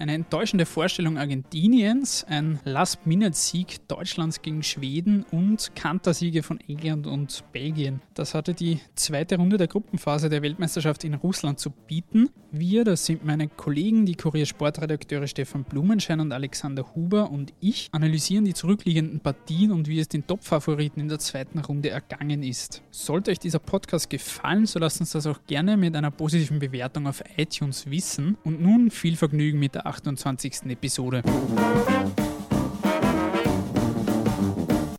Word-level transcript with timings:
Eine 0.00 0.14
enttäuschende 0.14 0.64
Vorstellung 0.64 1.18
Argentiniens, 1.18 2.22
ein 2.28 2.60
Last-Minute-Sieg 2.62 3.88
Deutschlands 3.88 4.42
gegen 4.42 4.62
Schweden 4.62 5.24
und 5.32 5.74
Kantersiege 5.74 6.44
von 6.44 6.60
England 6.68 7.08
und 7.08 7.42
Belgien. 7.50 8.00
Das 8.14 8.32
hatte 8.32 8.54
die 8.54 8.78
zweite 8.94 9.38
Runde 9.38 9.56
der 9.56 9.66
Gruppenphase 9.66 10.28
der 10.28 10.40
Weltmeisterschaft 10.42 11.02
in 11.02 11.14
Russland 11.14 11.58
zu 11.58 11.70
bieten. 11.70 12.30
Wir, 12.52 12.84
das 12.84 13.06
sind 13.06 13.24
meine 13.24 13.48
Kollegen, 13.48 14.06
die 14.06 14.14
Kurier-Sportredakteure 14.14 15.26
Stefan 15.26 15.64
Blumenschein 15.64 16.20
und 16.20 16.30
Alexander 16.30 16.94
Huber 16.94 17.32
und 17.32 17.52
ich, 17.58 17.88
analysieren 17.90 18.44
die 18.44 18.54
zurückliegenden 18.54 19.18
Partien 19.18 19.72
und 19.72 19.88
wie 19.88 19.98
es 19.98 20.06
den 20.06 20.24
Top-Favoriten 20.28 21.00
in 21.00 21.08
der 21.08 21.18
zweiten 21.18 21.58
Runde 21.58 21.90
ergangen 21.90 22.44
ist. 22.44 22.82
Sollte 22.92 23.32
euch 23.32 23.40
dieser 23.40 23.58
Podcast 23.58 24.08
gefallen, 24.08 24.64
so 24.64 24.78
lasst 24.78 25.00
uns 25.00 25.10
das 25.10 25.26
auch 25.26 25.40
gerne 25.48 25.76
mit 25.76 25.96
einer 25.96 26.12
positiven 26.12 26.60
Bewertung 26.60 27.08
auf 27.08 27.24
iTunes 27.36 27.90
wissen. 27.90 28.38
Und 28.44 28.62
nun 28.62 28.92
viel 28.92 29.16
Vergnügen 29.16 29.58
mit 29.58 29.74
der 29.74 29.87
28. 29.88 30.66
Episode. 30.68 31.22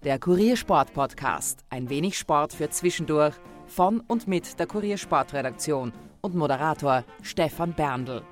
Der 0.03 0.17
Kuriersport 0.19 0.93
Podcast. 0.93 1.63
Ein 1.69 1.89
wenig 1.89 2.17
Sport 2.17 2.53
für 2.53 2.69
zwischendurch. 2.69 3.35
Von 3.67 3.99
und 3.99 4.27
mit 4.27 4.57
der 4.57 4.65
Kuriersportredaktion 4.65 5.93
und 6.21 6.33
Moderator 6.33 7.03
Stefan 7.21 7.73
Berndl. 7.73 8.23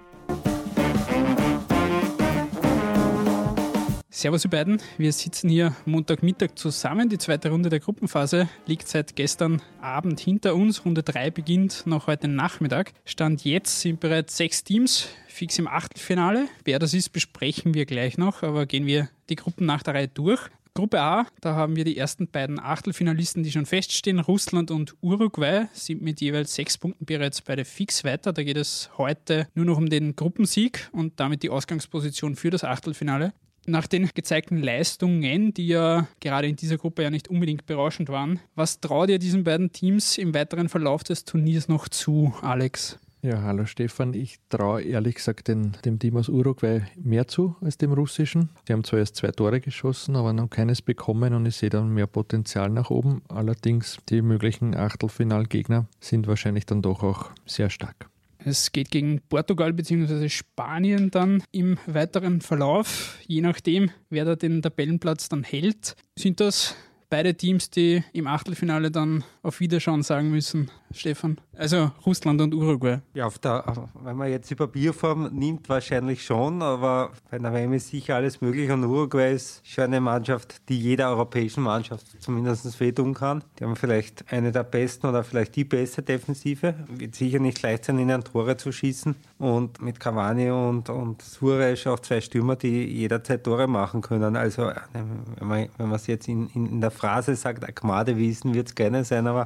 Servus 4.17 4.45
ihr 4.45 4.49
beiden, 4.49 4.81
wir 4.97 5.13
sitzen 5.13 5.47
hier 5.47 5.75
Montagmittag 5.85 6.55
zusammen. 6.55 7.07
Die 7.07 7.19
zweite 7.19 7.51
Runde 7.51 7.69
der 7.69 7.79
Gruppenphase 7.79 8.49
liegt 8.65 8.87
seit 8.87 9.15
gestern 9.15 9.61
Abend 9.79 10.19
hinter 10.19 10.55
uns. 10.55 10.83
Runde 10.83 11.03
3 11.03 11.29
beginnt 11.29 11.85
noch 11.85 12.07
heute 12.07 12.27
Nachmittag. 12.27 12.93
Stand 13.05 13.45
jetzt 13.45 13.79
sind 13.81 13.99
bereits 13.99 14.35
sechs 14.35 14.63
Teams 14.63 15.07
fix 15.27 15.59
im 15.59 15.67
Achtelfinale. 15.67 16.47
Wer 16.65 16.79
das 16.79 16.95
ist, 16.95 17.09
besprechen 17.09 17.75
wir 17.75 17.85
gleich 17.85 18.17
noch, 18.17 18.41
aber 18.41 18.65
gehen 18.65 18.87
wir 18.87 19.07
die 19.29 19.35
Gruppen 19.35 19.67
nach 19.67 19.83
der 19.83 19.93
Reihe 19.93 20.07
durch. 20.07 20.41
Gruppe 20.73 20.99
A, 20.99 21.27
da 21.41 21.53
haben 21.53 21.75
wir 21.75 21.83
die 21.83 21.97
ersten 21.97 22.27
beiden 22.27 22.59
Achtelfinalisten, 22.59 23.43
die 23.43 23.51
schon 23.51 23.67
feststehen. 23.67 24.19
Russland 24.19 24.71
und 24.71 24.95
Uruguay 24.99 25.67
sind 25.73 26.01
mit 26.01 26.21
jeweils 26.21 26.55
sechs 26.55 26.79
Punkten 26.79 27.05
bereits 27.05 27.43
beide 27.43 27.65
fix 27.65 28.03
weiter. 28.03 28.33
Da 28.33 28.41
geht 28.41 28.57
es 28.57 28.89
heute 28.97 29.47
nur 29.53 29.65
noch 29.65 29.77
um 29.77 29.89
den 29.89 30.15
Gruppensieg 30.15 30.89
und 30.91 31.19
damit 31.19 31.43
die 31.43 31.51
Ausgangsposition 31.51 32.35
für 32.35 32.49
das 32.49 32.63
Achtelfinale 32.63 33.33
nach 33.67 33.87
den 33.87 34.09
gezeigten 34.13 34.57
Leistungen, 34.57 35.53
die 35.53 35.67
ja 35.67 36.07
gerade 36.19 36.47
in 36.47 36.55
dieser 36.55 36.77
Gruppe 36.77 37.03
ja 37.03 37.09
nicht 37.09 37.27
unbedingt 37.27 37.65
berauschend 37.65 38.09
waren, 38.09 38.39
was 38.55 38.79
traut 38.79 39.09
ihr 39.09 39.19
diesen 39.19 39.43
beiden 39.43 39.71
Teams 39.71 40.17
im 40.17 40.33
weiteren 40.33 40.69
Verlauf 40.69 41.03
des 41.03 41.25
Turniers 41.25 41.67
noch 41.67 41.87
zu, 41.89 42.33
Alex? 42.41 42.97
Ja, 43.23 43.41
hallo 43.41 43.65
Stefan. 43.65 44.13
Ich 44.13 44.37
traue 44.47 44.83
ehrlich 44.83 45.15
gesagt 45.15 45.47
den, 45.47 45.75
dem 45.83 45.97
Team 45.99 46.17
aus 46.17 46.29
Uruguay 46.29 46.83
mehr 46.95 47.27
zu 47.27 47.55
als 47.61 47.77
dem 47.77 47.91
russischen. 47.91 48.49
Die 48.67 48.73
haben 48.73 48.83
zwar 48.83 48.99
erst 48.99 49.15
zwei 49.15 49.31
Tore 49.31 49.59
geschossen, 49.59 50.15
aber 50.15 50.33
noch 50.33 50.49
keines 50.49 50.81
bekommen 50.81 51.33
und 51.33 51.45
ich 51.45 51.57
sehe 51.57 51.69
dann 51.69 51.89
mehr 51.89 52.07
Potenzial 52.07 52.69
nach 52.69 52.91
oben. 52.91 53.23
Allerdings 53.27 53.97
die 54.09 54.21
möglichen 54.21 54.75
Achtelfinalgegner 54.75 55.87
sind 55.99 56.27
wahrscheinlich 56.27 56.67
dann 56.67 56.81
doch 56.81 57.03
auch 57.03 57.31
sehr 57.45 57.69
stark. 57.69 58.07
Es 58.47 58.71
geht 58.71 58.91
gegen 58.91 59.21
Portugal 59.29 59.73
bzw. 59.73 60.29
Spanien 60.29 61.11
dann 61.11 61.43
im 61.51 61.77
weiteren 61.85 62.41
Verlauf, 62.41 63.17
je 63.27 63.41
nachdem, 63.41 63.91
wer 64.09 64.25
da 64.25 64.35
den 64.35 64.61
Tabellenplatz 64.61 65.29
dann 65.29 65.43
hält. 65.43 65.95
Sind 66.17 66.39
das 66.39 66.75
beide 67.09 67.35
Teams, 67.35 67.69
die 67.69 68.03
im 68.13 68.27
Achtelfinale 68.27 68.91
dann 68.91 69.23
auf 69.47 69.61
Wiederschauen 69.61 70.03
sagen 70.03 70.29
müssen, 70.29 70.69
Stefan? 70.91 71.37
Also 71.55 71.91
Russland 72.05 72.41
und 72.41 72.53
Uruguay. 72.53 72.99
Ja, 73.13 73.29
der, 73.41 73.63
wenn 74.03 74.17
man 74.17 74.29
jetzt 74.29 74.49
die 74.49 74.55
Papierform 74.55 75.29
nimmt, 75.33 75.69
wahrscheinlich 75.69 76.23
schon, 76.23 76.61
aber 76.61 77.11
bei 77.31 77.37
einer 77.37 77.53
WM 77.53 77.71
ist 77.71 77.87
sicher 77.87 78.17
alles 78.17 78.41
möglich 78.41 78.69
und 78.69 78.83
Uruguay 78.83 79.33
ist 79.33 79.65
schon 79.65 79.85
eine 79.85 80.01
Mannschaft, 80.01 80.67
die 80.67 80.77
jeder 80.77 81.09
europäischen 81.09 81.63
Mannschaft 81.63 82.21
zumindest 82.21 82.77
wehtun 82.81 83.13
kann. 83.13 83.41
Die 83.57 83.63
haben 83.63 83.77
vielleicht 83.77 84.25
eine 84.31 84.51
der 84.51 84.63
besten 84.63 85.07
oder 85.07 85.23
vielleicht 85.23 85.55
die 85.55 85.63
beste 85.63 86.03
Defensive. 86.03 86.75
Wird 86.89 87.15
sicher 87.15 87.39
nicht 87.39 87.61
leicht 87.61 87.85
sein, 87.85 87.99
ihnen 87.99 88.23
Tore 88.25 88.57
zu 88.57 88.73
schießen. 88.73 89.15
Und 89.39 89.81
mit 89.81 89.99
Cavani 89.99 90.51
und, 90.51 90.89
und 90.89 91.21
Suarez 91.21 91.87
auch 91.87 91.99
zwei 91.99 92.19
Stürmer, 92.19 92.57
die 92.57 92.83
jederzeit 92.83 93.45
Tore 93.45 93.67
machen 93.67 94.01
können. 94.01 94.35
Also, 94.35 94.71
wenn 94.93 95.47
man, 95.47 95.69
wenn 95.77 95.87
man 95.87 95.95
es 95.95 96.07
jetzt 96.07 96.27
in, 96.27 96.49
in, 96.49 96.65
in 96.65 96.81
der 96.81 96.91
Phrase 96.91 97.35
sagt, 97.35 97.63
Akmade 97.63 98.17
wissen 98.17 98.53
wird 98.53 98.67
es 98.67 98.75
gerne 98.75 99.05
sein, 99.05 99.25
aber 99.27 99.36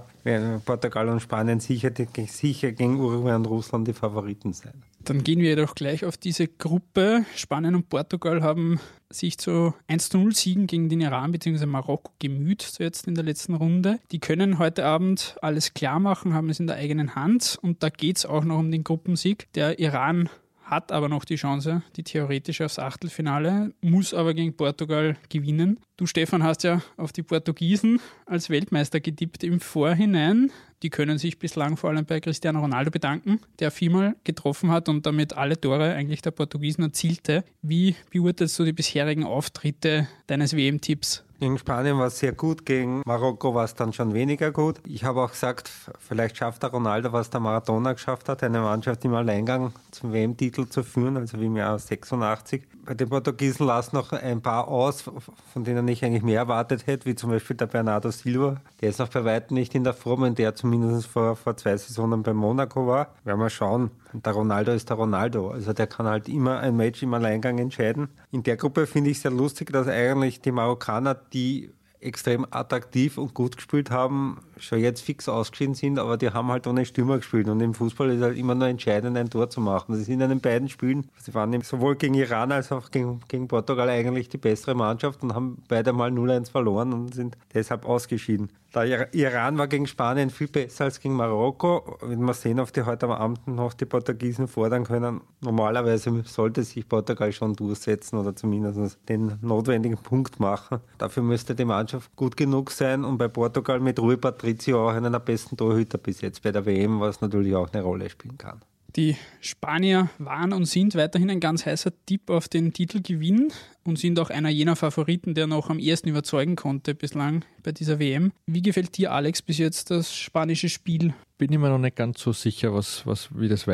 Portugal 0.66 1.10
und 1.10 1.20
Spanien 1.20 1.60
sicher, 1.60 1.92
sicher 2.28 2.72
gegen 2.72 3.00
Uruguay 3.00 3.36
und 3.36 3.46
Russland 3.46 3.88
die 3.88 3.94
Favoriten 3.94 4.54
sein. 4.54 4.84
Dann 5.04 5.24
gehen 5.24 5.40
wir 5.40 5.56
doch 5.56 5.74
gleich 5.74 6.06
auf 6.06 6.18
diese 6.18 6.48
Gruppe. 6.48 7.26
Spanien 7.36 7.74
und 7.74 7.90
Portugal 7.90 8.44
haben 8.44 8.80
sich 9.10 9.38
zu 9.38 9.74
1-0 9.90 10.36
Siegen 10.36 10.68
gegen 10.68 10.90
den 10.90 11.02
Iran 11.02 11.32
bzw. 11.32 11.66
Marokko 11.66 12.12
gemüht, 12.20 12.62
so 12.62 12.84
jetzt 12.84 13.08
in 13.08 13.16
der 13.16 13.24
letzten 13.24 13.56
Runde. 13.56 14.00
Die 14.12 14.20
können 14.20 14.60
heute 14.60 14.86
Abend 14.86 15.38
alles 15.42 15.74
klar 15.74 16.00
machen, 16.00 16.34
haben 16.34 16.50
es 16.50 16.60
in 16.60 16.68
der 16.68 16.76
eigenen 16.78 17.16
Hand 17.16 17.58
und 17.62 17.82
da 17.84 17.90
geht 17.90 18.18
es 18.18 18.26
auch 18.26 18.44
noch 18.44 18.60
um 18.60 18.72
den 18.72 18.84
Gruppensieg. 18.84 19.52
Der 19.54 19.80
Iran 19.80 20.30
hat 20.72 20.94
aber 20.94 21.10
noch 21.10 21.26
die 21.26 21.36
Chance, 21.36 21.84
die 21.98 22.04
theoretisch 22.04 22.62
aufs 22.62 22.80
Achtelfinale, 22.80 23.74
muss 23.82 24.14
aber 24.14 24.34
gegen 24.34 24.56
Portugal 24.56 25.18
gewinnen. 25.28 25.80
Du, 25.98 26.06
Stefan, 26.06 26.44
hast 26.44 26.64
ja 26.64 26.82
auf 26.96 27.12
die 27.12 27.24
Portugiesen 27.24 28.00
als 28.26 28.50
Weltmeister 28.50 29.02
getippt 29.02 29.44
im 29.44 29.60
Vorhinein. 29.60 30.50
Die 30.82 30.90
können 30.90 31.18
sich 31.18 31.38
bislang 31.38 31.76
vor 31.76 31.90
allem 31.90 32.06
bei 32.06 32.22
Cristiano 32.22 32.62
Ronaldo 32.62 32.90
bedanken, 32.90 33.42
der 33.60 33.70
viermal 33.70 34.16
getroffen 34.24 34.72
hat 34.72 34.88
und 34.88 35.06
damit 35.06 35.34
alle 35.34 35.60
Tore 35.60 35.94
eigentlich 35.94 36.22
der 36.22 36.32
Portugiesen 36.32 36.86
erzielte. 36.86 37.44
Wie 37.62 37.96
beurteilst 38.10 38.58
du 38.58 38.64
die 38.64 38.74
bisherigen 38.74 39.26
Auftritte 39.26 40.08
deines 40.28 40.56
WM-Tipps? 40.56 41.26
Gegen 41.42 41.58
Spanien 41.58 41.98
war 41.98 42.06
es 42.06 42.20
sehr 42.20 42.34
gut, 42.34 42.68
gegen 42.68 43.02
Marokko 43.04 43.56
war 43.56 43.64
es 43.66 43.74
dann 43.74 43.94
schon 43.94 44.14
weniger 44.14 44.52
gut. 44.52 44.80
Ich 44.86 45.06
habe 45.06 45.24
auch 45.24 45.32
gesagt, 45.32 45.72
vielleicht 45.98 46.38
schafft 46.38 46.62
der 46.62 46.70
Ronaldo, 46.70 47.14
was 47.14 47.32
der 47.32 47.40
Maradona 47.40 47.94
geschafft 47.94 48.30
hat, 48.30 48.44
eine 48.44 48.60
Mannschaft 48.62 49.04
im 49.06 49.16
Alleingang 49.16 49.74
zum 49.90 50.14
WM-Titel 50.14 50.68
zu 50.68 50.84
führen, 50.84 51.18
also 51.18 51.40
wie 51.40 51.48
im 51.48 51.58
Jahr 51.58 51.80
86. 51.80 52.62
Bei 52.86 52.94
den 52.94 53.10
Portugiesen 53.10 53.66
lassen 53.66 53.96
noch 53.96 54.12
ein 54.12 54.44
paar 54.44 54.68
aus, 54.68 55.02
von 55.02 55.64
denen 55.64 55.88
ich 55.88 56.06
eigentlich 56.06 56.22
mehr 56.22 56.42
erwartet 56.42 56.86
hätte, 56.86 57.08
wie 57.08 57.16
zum 57.16 57.32
Beispiel 57.32 57.58
der 57.58 57.66
Bernardo 57.66 58.12
Silva. 58.12 58.58
Der 58.80 58.90
ist 58.90 59.00
noch 59.00 59.08
bei 59.08 59.26
weitem 59.26 59.56
nicht 59.56 59.74
in 59.74 59.84
der 59.84 59.96
Form, 59.96 60.24
in 60.26 60.36
der 60.36 60.54
zumindest 60.54 61.08
vor, 61.08 61.36
vor 61.36 61.58
zwei 61.58 61.76
Saisonen 61.76 62.22
bei 62.22 62.34
Monaco 62.34 62.86
war. 62.86 63.16
Werden 63.24 63.40
wir 63.40 63.50
schauen. 63.50 63.90
Der 64.14 64.34
Ronaldo 64.34 64.72
ist 64.72 64.90
der 64.90 64.98
Ronaldo. 64.98 65.52
Also 65.52 65.74
der 65.74 65.88
kann 65.88 66.06
halt 66.06 66.28
immer 66.28 66.60
ein 66.60 66.76
Match 66.76 67.02
im 67.02 67.14
Alleingang 67.14 67.60
entscheiden. 67.60 68.10
In 68.32 68.44
der 68.44 68.58
Gruppe 68.58 68.88
finde 68.88 69.10
ich 69.10 69.22
sehr 69.22 69.32
lustig, 69.32 69.72
dass 69.72 69.88
eigentlich 69.88 70.42
die 70.42 70.52
Marokkaner, 70.52 71.16
die 71.16 71.72
extrem 72.00 72.46
attraktiv 72.50 73.18
und 73.18 73.34
gut 73.34 73.56
gespielt 73.56 73.92
haben, 73.92 74.40
schon 74.62 74.80
jetzt 74.80 75.02
fix 75.02 75.28
ausgeschieden 75.28 75.76
sind, 75.76 76.00
aber 76.00 76.18
die 76.18 76.30
haben 76.30 76.50
halt 76.50 76.68
ohne 76.68 76.86
Stürmer 76.86 77.18
gespielt. 77.18 77.48
Und 77.48 77.62
im 77.62 77.74
Fußball 77.74 78.12
ist 78.12 78.22
halt 78.22 78.38
immer 78.38 78.56
nur 78.56 78.68
entscheidend, 78.68 79.18
ein 79.18 79.30
Tor 79.30 79.50
zu 79.50 79.62
machen. 79.62 79.96
Sie 79.96 80.04
sind 80.04 80.22
in 80.22 80.30
den 80.30 80.42
beiden 80.42 80.70
Spielen, 80.70 81.10
sie 81.18 81.34
waren 81.34 81.60
sowohl 81.62 81.96
gegen 81.96 82.14
Iran 82.14 82.52
als 82.52 82.72
auch 82.72 82.92
gegen, 82.92 83.22
gegen 83.28 83.48
Portugal 83.48 83.90
eigentlich 83.90 84.30
die 84.30 84.38
bessere 84.38 84.76
Mannschaft 84.76 85.24
und 85.24 85.34
haben 85.34 85.58
beide 85.68 85.94
mal 85.94 86.10
0-1 86.10 86.52
verloren 86.52 86.94
und 86.94 87.14
sind 87.14 87.38
deshalb 87.54 87.86
ausgeschieden. 87.86 88.50
Der 88.74 89.14
Iran 89.14 89.58
war 89.58 89.68
gegen 89.68 89.86
Spanien 89.86 90.30
viel 90.30 90.48
besser 90.48 90.86
als 90.86 91.02
gegen 91.02 91.16
Marokko. 91.16 91.98
Wenn 92.02 92.24
wir 92.24 92.34
sehen, 92.34 92.58
ob 92.60 92.72
die 92.72 92.84
heute 92.84 93.06
am 93.06 93.12
Abend 93.12 93.46
noch 93.48 93.74
die 93.74 93.84
Portugiesen 93.84 94.48
fordern 94.48 94.86
können. 94.86 95.20
Normalerweise 95.42 96.24
sollte 96.26 96.64
sich 96.64 96.88
Portugal 96.88 97.34
schon 97.34 97.54
durchsetzen 97.54 98.18
oder 98.18 98.34
zumindest 98.34 98.98
den 99.10 99.38
notwendigen 99.42 99.98
Punkt 99.98 100.40
machen. 100.40 100.80
Dafür 100.98 101.22
müsste 101.22 101.54
die 101.54 101.66
Mannschaft 101.66 102.16
gut 102.16 102.38
genug 102.38 102.72
sein 102.72 103.04
und 103.04 103.18
bei 103.18 103.28
Portugal 103.28 103.82
mit 103.82 104.00
Rui 104.00 104.16
Patricio 104.52 104.88
auch 104.90 104.94
einen 104.94 105.12
der 105.12 105.20
besten 105.20 105.56
Torhüter 105.56 105.98
bis 105.98 106.22
jetzt 106.22 106.42
bei 106.42 106.52
der 106.52 106.66
WM, 106.66 107.00
was 107.00 107.22
natürlich 107.22 107.56
auch 107.56 107.72
eine 107.72 107.84
Rolle 107.84 108.10
spielen 108.10 108.38
kann. 108.38 108.62
Die 108.98 109.16
Spanier 109.40 110.10
waren 110.18 110.52
und 110.52 110.66
sind 110.66 110.96
weiterhin 110.96 111.30
ein 111.30 111.40
ganz 111.40 111.66
heißer 111.66 111.94
Tipp 112.06 112.30
auf 112.30 112.50
den 112.50 112.74
Titelgewinn 112.74 113.54
und 113.86 113.98
sind 113.98 114.20
auch 114.20 114.30
einer 114.30 114.50
jener 114.50 114.76
Favoriten, 114.76 115.34
der 115.34 115.48
noch 115.48 115.70
am 115.70 115.80
ersten 115.80 116.10
überzeugen 116.10 116.58
konnte 116.58 116.94
bislang 116.94 117.46
bei 117.64 117.72
dieser 117.72 118.00
WM. 118.00 118.34
Wie 118.48 118.62
gefällt 118.62 118.98
dir, 118.98 119.14
Alex, 119.14 119.42
bis 119.42 119.60
jetzt 119.60 119.92
das 119.92 120.14
spanische 120.14 120.68
Spiel? 120.68 121.14
Bin 121.38 121.54
ich 121.54 121.60
mir 121.60 121.70
noch 121.70 121.78
nicht 121.78 121.96
ganz 121.96 122.20
so 122.20 122.34
sicher, 122.34 122.74
was, 122.74 123.08
was, 123.08 123.30
wie 123.34 123.48
das 123.48 123.66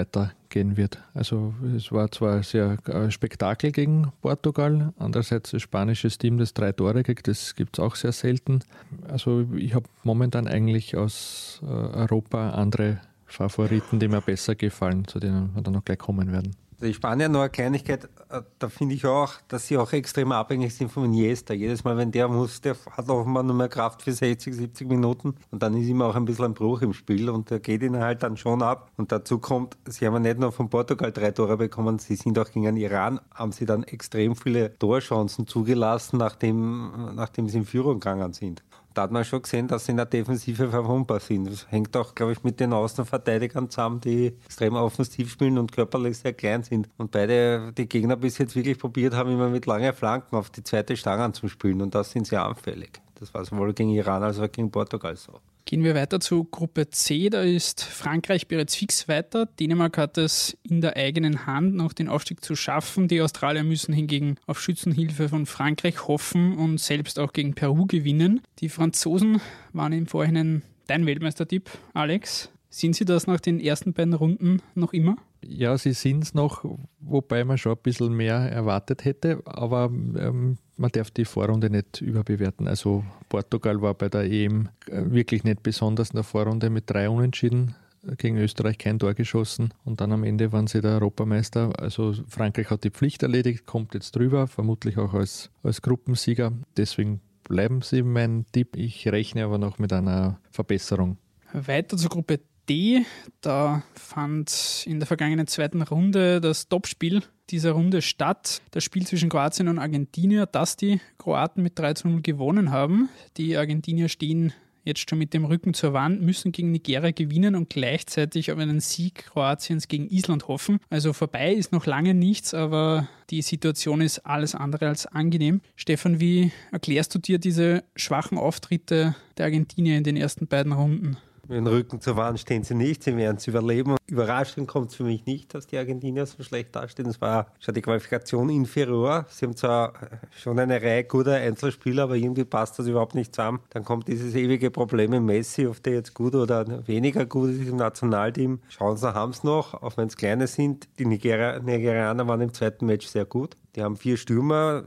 weitergehen 0.47 0.77
wird. 0.77 0.99
Also 1.13 1.53
es 1.75 1.91
war 1.91 2.11
zwar 2.11 2.43
sehr 2.43 2.77
äh, 2.87 3.11
Spektakel 3.11 3.71
gegen 3.71 4.11
Portugal, 4.21 4.93
andererseits 4.97 5.51
das 5.51 5.61
spanische 5.61 6.09
Team, 6.09 6.37
das 6.37 6.53
drei 6.53 6.71
Tore 6.71 7.03
kriegt, 7.03 7.27
das 7.27 7.55
gibt 7.55 7.77
es 7.77 7.83
auch 7.83 7.95
sehr 7.95 8.11
selten. 8.11 8.61
Also 9.07 9.45
ich 9.55 9.73
habe 9.73 9.85
momentan 10.03 10.47
eigentlich 10.47 10.95
aus 10.95 11.61
äh, 11.63 11.65
Europa 11.65 12.51
andere 12.51 12.99
Favoriten, 13.25 13.99
die 13.99 14.07
mir 14.07 14.21
besser 14.21 14.55
gefallen, 14.55 15.05
zu 15.07 15.19
denen 15.19 15.51
wir 15.53 15.61
dann 15.61 15.73
noch 15.73 15.83
gleich 15.83 15.99
kommen 15.99 16.31
werden. 16.31 16.55
Die 16.79 16.93
Spanier 16.93 17.27
noch 17.27 17.39
eine 17.39 17.49
Kleinigkeit, 17.49 18.07
äh, 18.29 18.41
da 18.59 18.69
finde 18.69 18.93
ich 18.93 19.03
auch, 19.03 19.33
dass 19.47 19.65
sie 19.65 19.79
auch 19.79 19.91
extrem 19.93 20.31
abhängig 20.31 20.75
sind 20.75 20.91
von 20.91 21.05
Iniesta. 21.05 21.55
Jedes 21.55 21.83
Mal, 21.83 21.97
wenn 21.97 22.11
der 22.11 22.27
muss, 22.27 22.61
der 22.61 22.75
hat 22.91 23.09
offenbar 23.09 23.41
nur 23.41 23.55
mehr 23.55 23.67
Kraft 23.67 24.03
für 24.03 24.11
60, 24.11 24.53
70 24.53 24.87
Minuten 24.87 25.33
und 25.49 25.63
dann 25.63 25.75
ist 25.75 25.87
immer 25.87 26.05
auch 26.05 26.15
ein 26.15 26.25
bisschen 26.25 26.45
ein 26.45 26.53
Bruch 26.53 26.83
im 26.83 26.93
Spiel 26.93 27.31
und 27.31 27.49
der 27.49 27.59
geht 27.61 27.81
ihnen 27.81 27.99
halt 27.99 28.21
dann 28.21 28.37
schon 28.37 28.61
ab. 28.61 28.91
Und 28.95 29.11
dazu 29.11 29.39
kommt, 29.39 29.75
sie 29.87 30.05
haben 30.05 30.13
ja 30.13 30.19
nicht 30.19 30.39
nur 30.39 30.51
von 30.51 30.69
Portugal 30.69 31.11
drei 31.11 31.31
Tore 31.31 31.57
bekommen, 31.57 31.97
sie 31.97 32.15
sind 32.15 32.37
auch 32.37 32.51
gegen 32.51 32.65
den 32.65 32.77
Iran, 32.77 33.21
haben 33.33 33.53
sie 33.53 33.65
dann 33.65 33.81
extrem 33.81 34.35
viele 34.35 34.77
Torchancen 34.77 35.47
zugelassen, 35.47 36.17
nachdem, 36.17 37.15
nachdem 37.15 37.49
sie 37.49 37.57
in 37.57 37.65
Führung 37.65 37.99
gegangen 37.99 38.33
sind 38.33 38.61
da 38.97 39.03
hat 39.03 39.11
man 39.11 39.23
schon 39.23 39.43
gesehen, 39.43 39.67
dass 39.67 39.85
sie 39.85 39.91
in 39.91 39.97
der 39.97 40.07
Defensive 40.07 40.69
verwundbar 40.69 41.19
sind. 41.19 41.45
Das 41.45 41.69
hängt 41.69 41.95
auch, 41.95 42.15
glaube 42.15 42.31
ich, 42.31 42.43
mit 42.43 42.59
den 42.59 42.73
Außenverteidigern 42.73 43.69
zusammen, 43.69 44.01
die 44.01 44.33
extrem 44.45 44.73
offensiv 44.73 45.31
spielen 45.31 45.59
und 45.59 45.71
körperlich 45.71 46.17
sehr 46.17 46.33
klein 46.33 46.63
sind. 46.63 46.89
Und 46.97 47.11
beide, 47.11 47.71
die 47.73 47.87
Gegner 47.87 48.15
bis 48.15 48.39
jetzt 48.39 48.55
wirklich 48.55 48.79
probiert 48.79 49.13
haben, 49.13 49.31
immer 49.31 49.49
mit 49.49 49.67
langen 49.67 49.93
Flanken 49.93 50.35
auf 50.35 50.49
die 50.49 50.63
zweite 50.63 50.97
Stange 50.97 51.31
zu 51.33 51.47
spielen. 51.47 51.81
Und 51.81 51.93
das 51.93 52.09
sind 52.09 52.25
sehr 52.25 52.43
anfällig. 52.43 52.99
Das 53.19 53.31
war 53.35 53.45
sowohl 53.45 53.73
gegen 53.73 53.91
Iran 53.91 54.23
als 54.23 54.39
auch 54.39 54.51
gegen 54.51 54.71
Portugal 54.71 55.15
so. 55.15 55.33
Gehen 55.67 55.83
wir 55.83 55.95
weiter 55.95 56.21
zu 56.21 56.45
Gruppe 56.45 56.89
C. 56.91 57.29
Da 57.29 57.41
ist 57.41 57.83
Frankreich 57.83 58.47
bereits 58.47 58.73
fix 58.73 59.09
weiter. 59.09 59.47
Dänemark 59.59 59.97
hat 59.97 60.17
es 60.17 60.57
in 60.63 60.79
der 60.79 60.95
eigenen 60.95 61.45
Hand, 61.45 61.75
noch 61.75 61.91
den 61.91 62.07
Aufstieg 62.07 62.41
zu 62.41 62.55
schaffen. 62.55 63.09
Die 63.09 63.21
Australier 63.21 63.65
müssen 63.65 63.93
hingegen 63.93 64.37
auf 64.45 64.61
Schützenhilfe 64.61 65.27
von 65.27 65.45
Frankreich 65.45 66.07
hoffen 66.07 66.57
und 66.57 66.79
selbst 66.79 67.19
auch 67.19 67.33
gegen 67.33 67.53
Peru 67.53 67.85
gewinnen. 67.85 68.39
Die 68.59 68.69
Franzosen 68.69 69.41
waren 69.73 69.91
im 69.91 70.07
Vorhinein 70.07 70.61
dein 70.87 71.05
Weltmeistertipp, 71.05 71.69
Alex. 71.93 72.49
Sind 72.69 72.95
sie 72.95 73.03
das 73.03 73.27
nach 73.27 73.41
den 73.41 73.59
ersten 73.59 73.91
beiden 73.91 74.13
Runden 74.13 74.61
noch 74.73 74.93
immer? 74.93 75.17
Ja, 75.49 75.77
sie 75.77 75.93
sind 75.93 76.23
es 76.25 76.33
noch, 76.33 76.65
wobei 76.99 77.45
man 77.45 77.57
schon 77.57 77.71
ein 77.71 77.81
bisschen 77.81 78.13
mehr 78.13 78.35
erwartet 78.35 79.05
hätte, 79.05 79.41
aber 79.45 79.85
ähm, 79.85 80.57
man 80.75 80.91
darf 80.91 81.09
die 81.09 81.23
Vorrunde 81.23 81.69
nicht 81.69 82.01
überbewerten. 82.01 82.67
Also 82.67 83.05
Portugal 83.29 83.81
war 83.81 83.93
bei 83.93 84.09
der 84.09 84.29
EM 84.29 84.67
äh, 84.87 85.03
wirklich 85.05 85.45
nicht 85.45 85.63
besonders 85.63 86.09
in 86.09 86.17
der 86.17 86.23
Vorrunde 86.23 86.69
mit 86.69 86.89
drei 86.89 87.09
Unentschieden 87.09 87.75
gegen 88.17 88.37
Österreich 88.37 88.77
kein 88.77 88.99
Tor 88.99 89.13
geschossen 89.13 89.73
und 89.85 90.01
dann 90.01 90.11
am 90.11 90.23
Ende 90.23 90.51
waren 90.51 90.67
sie 90.67 90.81
der 90.81 90.91
Europameister. 90.91 91.79
Also 91.79 92.13
Frankreich 92.27 92.69
hat 92.69 92.83
die 92.83 92.91
Pflicht 92.91 93.23
erledigt, 93.23 93.65
kommt 93.65 93.93
jetzt 93.93 94.15
drüber, 94.15 94.47
vermutlich 94.47 94.97
auch 94.97 95.13
als, 95.13 95.49
als 95.63 95.81
Gruppensieger. 95.81 96.51
Deswegen 96.75 97.21
bleiben 97.43 97.81
sie 97.81 98.03
mein 98.03 98.45
Tipp. 98.51 98.75
Ich 98.75 99.07
rechne 99.07 99.45
aber 99.45 99.57
noch 99.57 99.79
mit 99.79 99.93
einer 99.93 100.39
Verbesserung. 100.51 101.17
Weiter 101.53 101.97
zur 101.97 102.09
Gruppe 102.09 102.41
D. 102.69 103.05
Da 103.41 103.83
fand 103.95 104.83
in 104.85 104.99
der 104.99 105.07
vergangenen 105.07 105.47
zweiten 105.47 105.81
Runde 105.81 106.41
das 106.41 106.69
Topspiel 106.69 107.23
dieser 107.49 107.71
Runde 107.71 108.01
statt. 108.01 108.61
Das 108.71 108.83
Spiel 108.83 109.07
zwischen 109.07 109.29
Kroatien 109.29 109.67
und 109.67 109.79
Argentinien, 109.79 110.45
das 110.51 110.75
die 110.75 110.99
Kroaten 111.17 111.63
mit 111.63 111.79
3 111.79 111.93
zu 111.93 112.07
0 112.07 112.21
gewonnen 112.21 112.71
haben. 112.71 113.09
Die 113.37 113.55
Argentinier 113.57 114.09
stehen 114.09 114.53
jetzt 114.87 115.09
schon 115.09 115.19
mit 115.19 115.33
dem 115.33 115.45
Rücken 115.45 115.73
zur 115.73 115.93
Wand, 115.93 116.21
müssen 116.21 116.51
gegen 116.51 116.71
Nigeria 116.71 117.11
gewinnen 117.11 117.55
und 117.55 117.69
gleichzeitig 117.69 118.51
auf 118.51 118.57
einen 118.57 118.79
Sieg 118.79 119.25
Kroatiens 119.27 119.87
gegen 119.87 120.09
Island 120.09 120.47
hoffen. 120.47 120.79
Also 120.89 121.13
vorbei 121.13 121.53
ist 121.53 121.71
noch 121.71 121.85
lange 121.85 122.13
nichts, 122.13 122.53
aber 122.53 123.07
die 123.29 123.41
Situation 123.41 124.01
ist 124.01 124.19
alles 124.19 124.55
andere 124.55 124.87
als 124.87 125.05
angenehm. 125.05 125.61
Stefan, 125.75 126.19
wie 126.19 126.51
erklärst 126.71 127.13
du 127.13 127.19
dir 127.19 127.37
diese 127.37 127.83
schwachen 127.95 128.37
Auftritte 128.37 129.15
der 129.37 129.45
Argentinier 129.45 129.97
in 129.97 130.03
den 130.03 130.17
ersten 130.17 130.47
beiden 130.47 130.71
Runden? 130.71 131.17
Mit 131.49 131.59
dem 131.59 131.67
Rücken 131.67 132.01
zur 132.01 132.17
Wand 132.17 132.39
stehen 132.39 132.63
sie 132.63 132.75
nicht, 132.75 133.03
sie 133.03 133.15
werden 133.15 133.37
es 133.37 133.47
überleben. 133.47 133.96
Überraschend 134.09 134.69
kommt 134.69 134.91
es 134.91 134.95
für 134.95 135.03
mich 135.03 135.25
nicht, 135.25 135.53
dass 135.53 135.67
die 135.67 135.77
Argentinier 135.77 136.25
so 136.25 136.41
schlecht 136.41 136.73
dastehen. 136.73 137.09
Es 137.09 137.19
war 137.19 137.47
schon 137.59 137.73
die 137.73 137.81
Qualifikation 137.81 138.49
inferior. 138.49 139.25
Sie 139.29 139.45
haben 139.45 139.55
zwar 139.57 139.93
schon 140.31 140.57
eine 140.59 140.81
Reihe 140.81 141.03
guter 141.03 141.33
Einzelspieler, 141.33 142.03
aber 142.03 142.15
irgendwie 142.15 142.45
passt 142.45 142.79
das 142.79 142.87
überhaupt 142.87 143.15
nicht 143.15 143.35
zusammen. 143.35 143.59
Dann 143.71 143.83
kommt 143.83 144.07
dieses 144.07 144.33
ewige 144.33 144.71
Problem 144.71 145.11
mit 145.11 145.23
Messi, 145.23 145.67
ob 145.67 145.83
der 145.83 145.95
jetzt 145.95 146.13
gut 146.13 146.35
oder 146.35 146.87
weniger 146.87 147.25
gut 147.25 147.49
ist 147.49 147.67
im 147.67 147.75
Nationalteam. 147.75 148.59
Chancen 148.69 149.13
haben 149.13 149.31
es 149.31 149.43
noch, 149.43 149.73
auch 149.73 149.97
wenn 149.97 150.07
es 150.07 150.15
kleine 150.15 150.47
sind. 150.47 150.87
Die 150.99 151.05
Nigeria 151.05 151.59
Nigerianer 151.59 152.25
waren 152.29 152.39
im 152.39 152.53
zweiten 152.53 152.85
Match 152.85 153.07
sehr 153.07 153.25
gut. 153.25 153.57
Die 153.77 153.83
haben 153.83 153.95
vier 153.95 154.17
Stürmer, 154.17 154.85